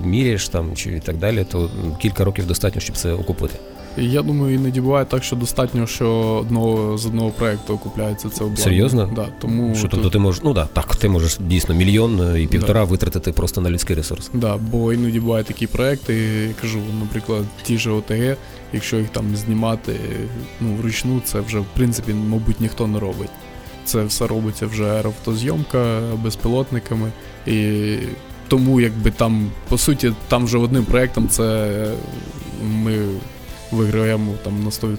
міряєш 0.03 0.49
там, 0.49 0.75
чи 0.75 0.99
так 0.99 1.17
далі, 1.17 1.45
то 1.51 1.69
кілька 2.01 2.23
років 2.23 2.47
достатньо, 2.47 2.81
щоб 2.81 2.97
це 2.97 3.13
окупити. 3.13 3.55
Я 3.97 4.21
думаю, 4.21 4.55
іноді 4.55 4.81
буває 4.81 5.05
так, 5.05 5.23
що 5.23 5.35
достатньо, 5.35 5.87
що 5.87 6.09
одного 6.41 6.97
з 6.97 7.05
одного 7.05 7.29
проекту 7.29 7.73
окупляється 7.73 8.29
це 8.29 8.43
обладнання. 8.43 8.63
Серйозно? 8.63 9.11
Да, 9.15 9.27
тому 9.39 9.75
Що 9.75 9.87
тобто 9.87 10.09
ти 10.09 10.19
можеш, 10.19 10.43
ну 10.43 10.53
да, 10.53 10.65
так, 10.65 10.95
ти 10.95 11.09
можеш 11.09 11.37
дійсно 11.39 11.75
мільйон 11.75 12.21
е, 12.21 12.41
і 12.41 12.47
півтора 12.47 12.83
витратити 12.83 13.31
просто 13.31 13.61
на 13.61 13.69
людський 13.69 13.95
ресурс. 13.95 14.29
Да, 14.33 14.57
бо 14.57 14.93
іноді 14.93 15.19
бувають 15.19 15.47
такі 15.47 15.67
проекти, 15.67 16.13
я 16.47 16.53
кажу, 16.61 16.79
наприклад, 16.99 17.43
ті 17.63 17.77
ж 17.77 17.91
ОТГ, 17.91 18.37
якщо 18.73 18.97
їх 18.97 19.09
там 19.09 19.35
знімати 19.35 19.95
ну, 20.61 20.75
вручну, 20.75 21.21
це 21.25 21.39
вже 21.39 21.59
в 21.59 21.65
принципі, 21.73 22.13
мабуть, 22.13 22.61
ніхто 22.61 22.87
не 22.87 22.99
робить. 22.99 23.29
Це 23.85 24.03
все 24.03 24.27
робиться 24.27 24.67
вже 24.67 24.83
аерофотозйомка 24.83 26.01
безпілотниками. 26.23 27.11
І 27.47 27.95
тому, 28.47 28.81
якби 28.81 29.11
там, 29.11 29.51
по 29.69 29.77
суті, 29.77 30.13
там 30.27 30.45
вже 30.45 30.57
одним 30.57 30.85
проектом 30.85 31.27
це 31.29 31.71
ми 32.63 32.97
виграємо 33.71 34.31
там 34.43 34.63
на 34.63 34.69
100%. 34.69 34.95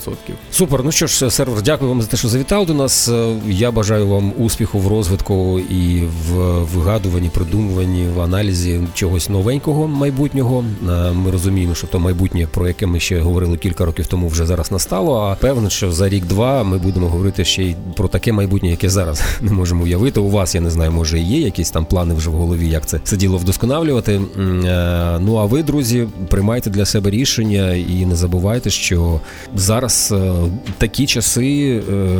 Супер. 0.50 0.80
Ну 0.84 0.92
що 0.92 1.06
ж, 1.06 1.30
сервер, 1.30 1.62
дякую 1.62 1.88
вам 1.90 2.02
за 2.02 2.08
те, 2.08 2.16
що 2.16 2.28
завітав 2.28 2.66
до 2.66 2.74
нас. 2.74 3.08
Е, 3.08 3.34
Я 3.48 3.70
бажаю 3.70 4.08
вам 4.08 4.32
успіху 4.38 4.78
в 4.78 4.88
розвитку 4.88 5.58
і 5.58 6.02
в 6.30 6.34
вигадуванні, 6.74 7.28
придумуванні, 7.34 8.06
в 8.16 8.20
аналізі 8.20 8.80
чогось 8.94 9.28
новенького 9.28 9.88
майбутнього. 9.88 10.64
Е, 10.88 11.12
Ми 11.12 11.30
розуміємо, 11.30 11.74
що 11.74 11.86
то 11.86 11.98
майбутнє, 11.98 12.48
про 12.54 12.68
яке 12.68 12.86
ми 12.86 13.00
ще 13.00 13.20
говорили 13.20 13.56
кілька 13.56 13.84
років 13.84 14.06
тому, 14.06 14.28
вже 14.28 14.46
зараз 14.46 14.72
настало. 14.72 15.14
А 15.20 15.34
певно, 15.34 15.70
що 15.70 15.92
за 15.92 16.08
рік-два 16.08 16.62
ми 16.64 16.78
будемо 16.78 17.08
говорити 17.08 17.44
ще 17.44 17.62
й 17.62 17.74
про 17.96 18.08
таке 18.08 18.32
майбутнє, 18.32 18.70
яке 18.70 18.88
зараз 18.90 19.22
не 19.40 19.52
можемо 19.52 19.84
уявити. 19.84 20.20
У 20.20 20.30
вас 20.30 20.54
я 20.54 20.60
не 20.60 20.70
знаю, 20.70 20.92
може 20.92 21.18
є 21.20 21.40
якісь 21.40 21.70
там 21.70 21.84
плани 21.84 22.14
вже 22.14 22.30
в 22.30 22.32
голові, 22.32 22.68
як 22.68 22.86
це 22.86 23.00
це 23.04 23.16
діло 23.16 23.36
вдосконалювати. 23.38 24.12
Е, 24.38 25.18
Ну 25.20 25.36
а 25.36 25.44
ви, 25.44 25.62
друзі, 25.62 26.06
приймайте 26.28 26.70
для 26.70 26.84
себе 26.86 27.10
рішення 27.10 27.74
і 27.74 28.06
не 28.06 28.16
забувайте, 28.16 28.57
що 28.66 29.20
зараз 29.54 30.14
е, 30.16 30.32
такі 30.78 31.06
часи, 31.06 31.82
е, 31.90 32.12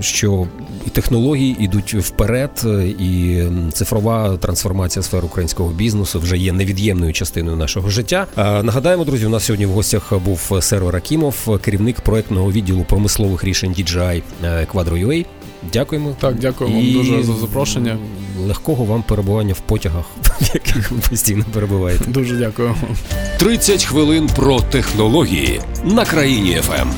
що 0.00 0.46
і 0.86 0.90
технології 0.90 1.56
йдуть 1.60 1.94
вперед, 1.94 2.50
е, 2.64 2.86
і 2.86 3.42
цифрова 3.72 4.36
трансформація 4.36 5.02
сфер 5.02 5.24
українського 5.24 5.70
бізнесу 5.70 6.20
вже 6.20 6.38
є 6.38 6.52
невід'ємною 6.52 7.12
частиною 7.12 7.56
нашого 7.56 7.90
життя. 7.90 8.26
Нагадаємо, 8.36 9.04
друзі, 9.04 9.26
у 9.26 9.28
нас 9.28 9.44
сьогодні 9.44 9.66
в 9.66 9.70
гостях 9.70 10.12
був 10.24 10.52
сервер 10.60 10.96
Акімов, 10.96 11.58
керівник 11.64 12.00
проектного 12.00 12.52
відділу 12.52 12.84
промислових 12.88 13.44
рішень 13.44 13.72
DJI 13.72 14.22
Quadro 14.42 14.92
Quadro.ua. 14.92 15.24
Дякуємо. 15.72 16.16
Так, 16.20 16.34
дякую 16.38 16.70
вам 16.70 16.80
І 16.80 16.92
дуже 16.92 17.22
за 17.22 17.32
запрошення. 17.34 17.98
Легкого 18.46 18.84
вам 18.84 19.02
перебування 19.02 19.54
в 19.54 19.60
потягах, 19.60 20.04
в 20.40 20.50
яких 20.54 20.90
ви 20.90 20.98
постійно 21.10 21.44
перебуваєте. 21.52 22.04
Дуже 22.06 22.36
дякую 22.36 22.68
вам. 22.68 22.96
30 23.38 23.84
хвилин 23.84 24.30
про 24.36 24.60
технології 24.60 25.60
на 25.84 26.04
країні 26.04 26.54
ФМ. 26.62 26.88